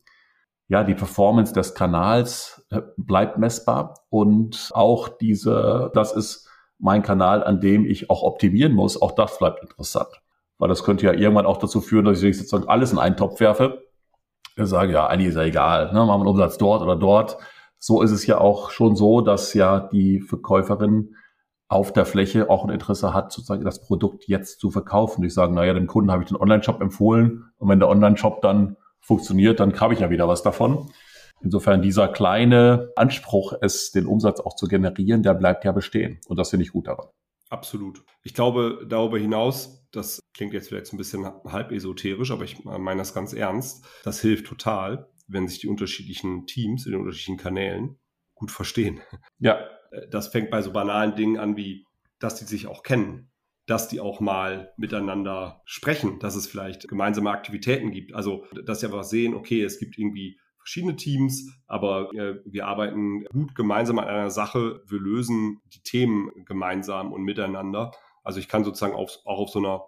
ja, 0.68 0.84
die 0.84 0.96
Performance 0.96 1.54
des 1.54 1.76
Kanals 1.76 2.66
äh, 2.72 2.82
bleibt 2.98 3.38
messbar 3.38 4.00
und 4.10 4.72
auch 4.74 5.10
diese, 5.10 5.92
das 5.94 6.16
ist 6.16 6.50
mein 6.80 7.04
Kanal, 7.04 7.44
an 7.44 7.62
dem 7.62 7.86
ich 7.86 8.10
auch 8.10 8.24
optimieren 8.24 8.74
muss, 8.74 9.00
auch 9.00 9.12
das 9.12 9.38
bleibt 9.38 9.62
interessant. 9.62 10.10
Weil 10.58 10.70
das 10.70 10.84
könnte 10.84 11.06
ja 11.06 11.14
irgendwann 11.14 11.46
auch 11.46 11.58
dazu 11.58 11.82
führen, 11.82 12.06
dass 12.06 12.24
ich 12.24 12.38
sozusagen 12.38 12.68
alles 12.68 12.92
in 12.92 12.98
einen 12.98 13.18
Topf 13.18 13.40
werfe 13.40 13.86
sage, 14.58 14.94
ja, 14.94 15.08
eigentlich 15.08 15.30
ist 15.30 15.36
ja 15.36 15.44
egal, 15.44 15.88
ne? 15.88 16.00
machen 16.00 16.08
wir 16.08 16.14
einen 16.16 16.28
Umsatz 16.28 16.58
dort 16.58 16.82
oder 16.82 16.96
dort. 16.96 17.38
So 17.78 18.02
ist 18.02 18.12
es 18.12 18.26
ja 18.26 18.40
auch 18.40 18.72
schon 18.72 18.96
so, 18.96 19.22
dass 19.22 19.54
ja 19.54 19.80
die 19.92 20.22
Verkäuferin 20.22 21.16
auf 21.68 21.92
der 21.92 22.06
Fläche 22.06 22.50
auch 22.50 22.64
ein 22.64 22.70
Interesse 22.70 23.14
hat, 23.14 23.32
sozusagen 23.32 23.66
das 23.66 23.82
Produkt 23.82 24.28
jetzt 24.28 24.60
zu 24.60 24.70
verkaufen. 24.70 25.24
Ich 25.24 25.34
sage, 25.34 25.54
naja, 25.54 25.74
dem 25.74 25.88
Kunden 25.88 26.12
habe 26.12 26.24
ich 26.24 26.30
den 26.30 26.38
Online-Shop 26.38 26.82
empfohlen 26.82 27.46
und 27.58 27.70
wenn 27.70 27.80
der 27.80 27.90
Online-Shop 27.90 28.42
dann 28.42 28.78
funktioniert, 29.02 29.60
dann 29.60 29.80
habe 29.80 29.94
ich 29.94 30.00
ja 30.00 30.10
wieder 30.10 30.28
was 30.28 30.42
davon. 30.42 30.90
Insofern 31.42 31.82
dieser 31.82 32.08
kleine 32.08 32.92
Anspruch, 32.96 33.54
es 33.62 33.92
den 33.92 34.06
Umsatz 34.06 34.40
auch 34.40 34.56
zu 34.56 34.68
generieren, 34.68 35.22
der 35.22 35.34
bleibt 35.34 35.66
ja 35.66 35.72
bestehen. 35.72 36.20
Und 36.28 36.40
das 36.40 36.50
finde 36.50 36.64
ich 36.64 36.72
gut 36.72 36.88
daran. 36.88 37.08
Absolut. 37.50 38.04
Ich 38.24 38.34
glaube, 38.34 38.86
darüber 38.88 39.20
hinaus, 39.20 39.88
das 39.92 40.20
klingt 40.34 40.54
jetzt 40.54 40.70
vielleicht 40.70 40.92
ein 40.94 40.98
bisschen 40.98 41.26
halb 41.46 41.72
esoterisch, 41.72 42.32
aber 42.32 42.44
ich 42.44 42.64
meine 42.64 43.00
das 43.00 43.14
ganz 43.14 43.34
ernst, 43.34 43.86
das 44.04 44.20
hilft 44.20 44.48
total, 44.48 45.10
wenn 45.28 45.48
sich 45.48 45.60
die 45.60 45.68
unterschiedlichen 45.68 46.48
Teams 46.48 46.86
in 46.86 46.94
den 46.94 47.02
unterschiedlichen 47.02 47.38
Kanälen 47.38 48.00
gut 48.34 48.52
verstehen. 48.52 49.02
Ja. 49.40 49.60
Das 50.10 50.28
fängt 50.28 50.50
bei 50.50 50.62
so 50.62 50.74
banalen 50.74 51.16
Dingen 51.16 51.38
an 51.38 51.56
wie, 51.56 51.86
dass 52.20 52.36
die 52.36 52.44
sich 52.44 52.68
auch 52.68 52.84
kennen, 52.84 53.32
dass 53.66 53.88
die 53.88 54.02
auch 54.02 54.20
mal 54.20 54.74
miteinander 54.76 55.62
sprechen, 55.64 56.20
dass 56.20 56.36
es 56.36 56.48
vielleicht 56.48 56.90
gemeinsame 56.90 57.30
Aktivitäten 57.30 57.92
gibt. 57.92 58.14
Also, 58.14 58.46
dass 58.66 58.82
sie 58.82 58.88
einfach 58.88 59.06
sehen, 59.06 59.34
okay, 59.34 59.64
es 59.64 59.80
gibt 59.80 59.98
irgendwie 59.98 60.38
verschiedene 60.66 60.96
Teams, 60.96 61.48
aber 61.68 62.12
äh, 62.16 62.40
wir 62.44 62.66
arbeiten 62.66 63.24
gut 63.26 63.54
gemeinsam 63.54 64.00
an 64.00 64.08
einer 64.08 64.32
Sache. 64.32 64.82
Wir 64.88 65.00
lösen 65.00 65.62
die 65.74 65.82
Themen 65.82 66.32
gemeinsam 66.46 67.14
und 67.14 67.22
miteinander. 67.22 67.92
Also 68.24 68.40
ich 68.40 68.48
kann 68.48 68.64
sozusagen 68.64 68.96
auf, 68.96 69.20
auch 69.26 69.38
auf 69.38 69.50
so 69.52 69.60
einer 69.60 69.84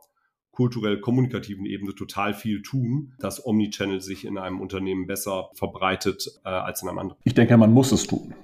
kulturell-kommunikativen 0.51 1.65
Ebene 1.65 1.95
total 1.95 2.35
viel 2.35 2.61
tun, 2.61 3.15
dass 3.19 3.43
Omnichannel 3.43 4.01
sich 4.01 4.23
in 4.23 4.37
einem 4.37 4.61
Unternehmen 4.61 5.07
besser 5.07 5.49
verbreitet 5.55 6.39
äh, 6.45 6.49
als 6.49 6.83
in 6.83 6.89
einem 6.89 6.99
anderen. 6.99 7.19
Ich 7.23 7.33
denke, 7.33 7.57
man 7.57 7.73
muss 7.73 7.91
es 7.91 8.05
tun. 8.05 8.35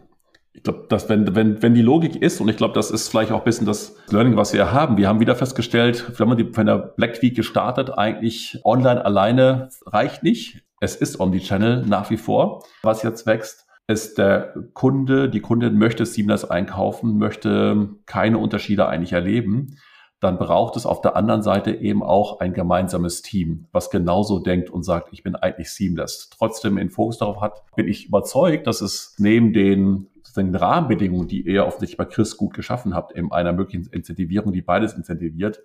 Ich 0.53 0.63
glaube, 0.63 0.85
dass 0.89 1.09
wenn, 1.09 1.35
wenn, 1.35 1.61
wenn 1.61 1.75
die 1.75 1.81
Logik 1.81 2.15
ist, 2.15 2.41
und 2.41 2.49
ich 2.49 2.57
glaube, 2.57 2.73
das 2.73 2.89
ist 2.89 3.09
vielleicht 3.09 3.31
auch 3.31 3.39
ein 3.39 3.43
bisschen 3.43 3.65
das 3.65 3.95
Learning, 4.09 4.37
was 4.37 4.53
wir 4.53 4.71
haben. 4.71 4.97
Wir 4.97 5.07
haben 5.07 5.19
wieder 5.19 5.35
festgestellt, 5.35 6.19
wenn 6.19 6.27
man 6.27 6.37
die, 6.37 6.55
wenn 6.55 6.67
der 6.67 6.77
Black 6.77 7.21
Week 7.21 7.35
gestartet, 7.35 7.91
eigentlich 7.95 8.59
online 8.63 9.03
alleine 9.03 9.69
reicht 9.85 10.23
nicht. 10.23 10.63
Es 10.83 10.97
ist 10.97 11.21
Omnichannel 11.21 11.85
nach 11.85 12.09
wie 12.09 12.17
vor. 12.17 12.65
Was 12.81 13.03
jetzt 13.03 13.25
wächst, 13.25 13.65
ist 13.87 14.17
der 14.17 14.53
Kunde, 14.73 15.29
die 15.29 15.39
Kundin 15.39 15.77
möchte 15.77 16.05
Seamless 16.05 16.43
einkaufen, 16.43 17.17
möchte 17.17 17.95
keine 18.05 18.37
Unterschiede 18.37 18.89
eigentlich 18.89 19.13
erleben. 19.13 19.77
Dann 20.19 20.37
braucht 20.37 20.75
es 20.75 20.85
auf 20.85 20.99
der 20.99 21.15
anderen 21.15 21.41
Seite 21.41 21.71
eben 21.71 22.03
auch 22.03 22.41
ein 22.41 22.51
gemeinsames 22.51 23.21
Team, 23.21 23.67
was 23.71 23.91
genauso 23.91 24.39
denkt 24.39 24.69
und 24.71 24.83
sagt, 24.83 25.07
ich 25.13 25.23
bin 25.23 25.37
eigentlich 25.37 25.69
Seamless. 25.71 26.29
Trotzdem 26.37 26.77
in 26.77 26.89
Fokus 26.89 27.17
darauf 27.17 27.39
hat, 27.39 27.63
bin 27.77 27.87
ich 27.87 28.07
überzeugt, 28.09 28.67
dass 28.67 28.81
es 28.81 29.15
neben 29.17 29.53
den 29.53 30.09
den 30.35 30.53
Rahmenbedingungen, 30.53 31.29
die 31.29 31.47
ihr 31.47 31.65
offensichtlich 31.65 31.97
bei 31.97 32.05
Chris 32.05 32.35
gut 32.35 32.55
geschaffen 32.55 32.93
habt, 32.93 33.13
in 33.13 33.31
einer 33.31 33.53
möglichen 33.53 33.85
Incentivierung, 33.93 34.51
die 34.51 34.63
beides 34.63 34.93
incentiviert, 34.93 35.61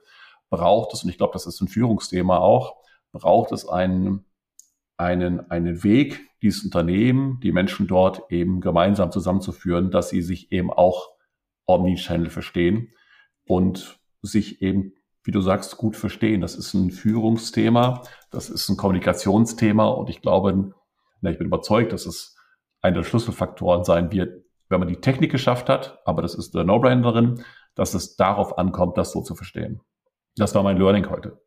braucht 0.49 0.93
es, 0.95 1.03
und 1.03 1.11
ich 1.11 1.17
glaube, 1.17 1.33
das 1.33 1.47
ist 1.47 1.61
ein 1.61 1.69
Führungsthema 1.69 2.37
auch, 2.37 2.77
braucht 3.11 3.51
es 3.51 3.67
einen 3.67 4.27
einen, 4.99 5.51
einen 5.51 5.83
Weg, 5.85 6.29
dieses 6.43 6.65
Unternehmen, 6.65 7.41
die 7.41 7.53
Menschen 7.53 7.87
dort 7.87 8.31
eben 8.31 8.61
gemeinsam 8.61 9.11
zusammenzuführen, 9.11 9.91
dass 9.91 10.11
sie 10.11 10.23
sich 10.23 10.53
eben 10.53 10.73
auch 10.73 11.11
Omnichannel 11.67 12.31
verstehen 12.31 12.93
und 13.47 14.01
sich 14.23 14.63
eben, 14.63 14.93
wie 15.23 15.31
du 15.31 15.41
sagst, 15.41 15.77
gut 15.77 15.97
verstehen. 15.97 16.41
Das 16.41 16.55
ist 16.55 16.75
ein 16.75 16.91
Führungsthema, 16.91 18.03
das 18.31 18.51
ist 18.51 18.69
ein 18.69 18.77
Kommunikationsthema 18.77 19.87
und 19.87 20.11
ich 20.11 20.21
glaube, 20.21 20.75
ich 21.23 21.39
bin 21.39 21.47
überzeugt, 21.47 21.93
dass 21.93 22.07
es 22.07 22.37
einer 22.81 22.97
der 22.97 23.05
Schlüsselfaktoren 23.05 23.85
sein 23.85 24.13
wird, 24.13 24.45
wenn 24.69 24.81
man 24.81 24.89
die 24.89 25.01
Technik 25.01 25.33
geschafft 25.33 25.69
hat, 25.69 26.01
aber 26.05 26.23
das 26.23 26.35
ist 26.35 26.55
der 26.55 26.65
No-Brainer 26.65 27.35
dass 27.75 27.95
es 27.95 28.17
darauf 28.17 28.59
ankommt, 28.59 28.99
das 28.99 29.13
so 29.13 29.23
zu 29.23 29.35
verstehen. 29.35 29.81
Das 30.37 30.55
war 30.55 30.63
mein 30.63 30.79
Learning 30.79 31.09
heute. 31.11 31.41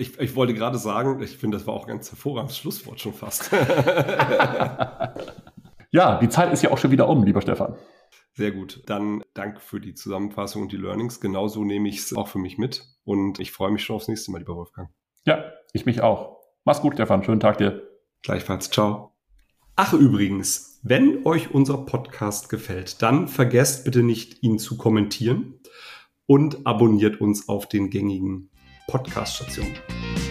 Ich, 0.00 0.18
ich 0.18 0.34
wollte 0.34 0.54
gerade 0.54 0.78
sagen, 0.78 1.22
ich 1.22 1.36
finde, 1.36 1.58
das 1.58 1.66
war 1.66 1.74
auch 1.74 1.84
ein 1.84 1.88
ganz 1.88 2.10
hervorragendes 2.10 2.56
Schlusswort 2.56 2.98
schon 2.98 3.12
fast. 3.12 3.52
ja, 5.90 6.18
die 6.18 6.30
Zeit 6.30 6.50
ist 6.54 6.62
ja 6.62 6.70
auch 6.70 6.78
schon 6.78 6.90
wieder 6.90 7.06
um, 7.06 7.22
lieber 7.22 7.42
Stefan. 7.42 7.76
Sehr 8.32 8.50
gut. 8.50 8.82
Dann 8.86 9.22
danke 9.34 9.60
für 9.60 9.78
die 9.78 9.92
Zusammenfassung 9.92 10.62
und 10.62 10.72
die 10.72 10.78
Learnings. 10.78 11.20
Genauso 11.20 11.64
nehme 11.64 11.90
ich 11.90 11.98
es 11.98 12.16
auch 12.16 12.28
für 12.28 12.38
mich 12.38 12.56
mit. 12.56 12.82
Und 13.04 13.40
ich 13.40 13.52
freue 13.52 13.72
mich 13.72 13.84
schon 13.84 13.96
aufs 13.96 14.08
nächste 14.08 14.30
Mal, 14.30 14.38
lieber 14.38 14.56
Wolfgang. 14.56 14.88
Ja, 15.26 15.44
ich 15.74 15.84
mich 15.84 16.00
auch. 16.00 16.38
Mach's 16.64 16.80
gut, 16.80 16.94
Stefan. 16.94 17.22
Schönen 17.22 17.40
Tag 17.40 17.58
dir. 17.58 17.86
Gleichfalls. 18.22 18.70
Ciao. 18.70 19.12
Ach, 19.76 19.92
übrigens, 19.92 20.80
wenn 20.82 21.26
euch 21.26 21.52
unser 21.52 21.76
Podcast 21.76 22.48
gefällt, 22.48 23.02
dann 23.02 23.28
vergesst 23.28 23.84
bitte 23.84 24.02
nicht, 24.02 24.42
ihn 24.42 24.58
zu 24.58 24.78
kommentieren 24.78 25.60
und 26.24 26.66
abonniert 26.66 27.20
uns 27.20 27.50
auf 27.50 27.68
den 27.68 27.90
gängigen 27.90 28.50
Podcast-Station. 28.90 30.29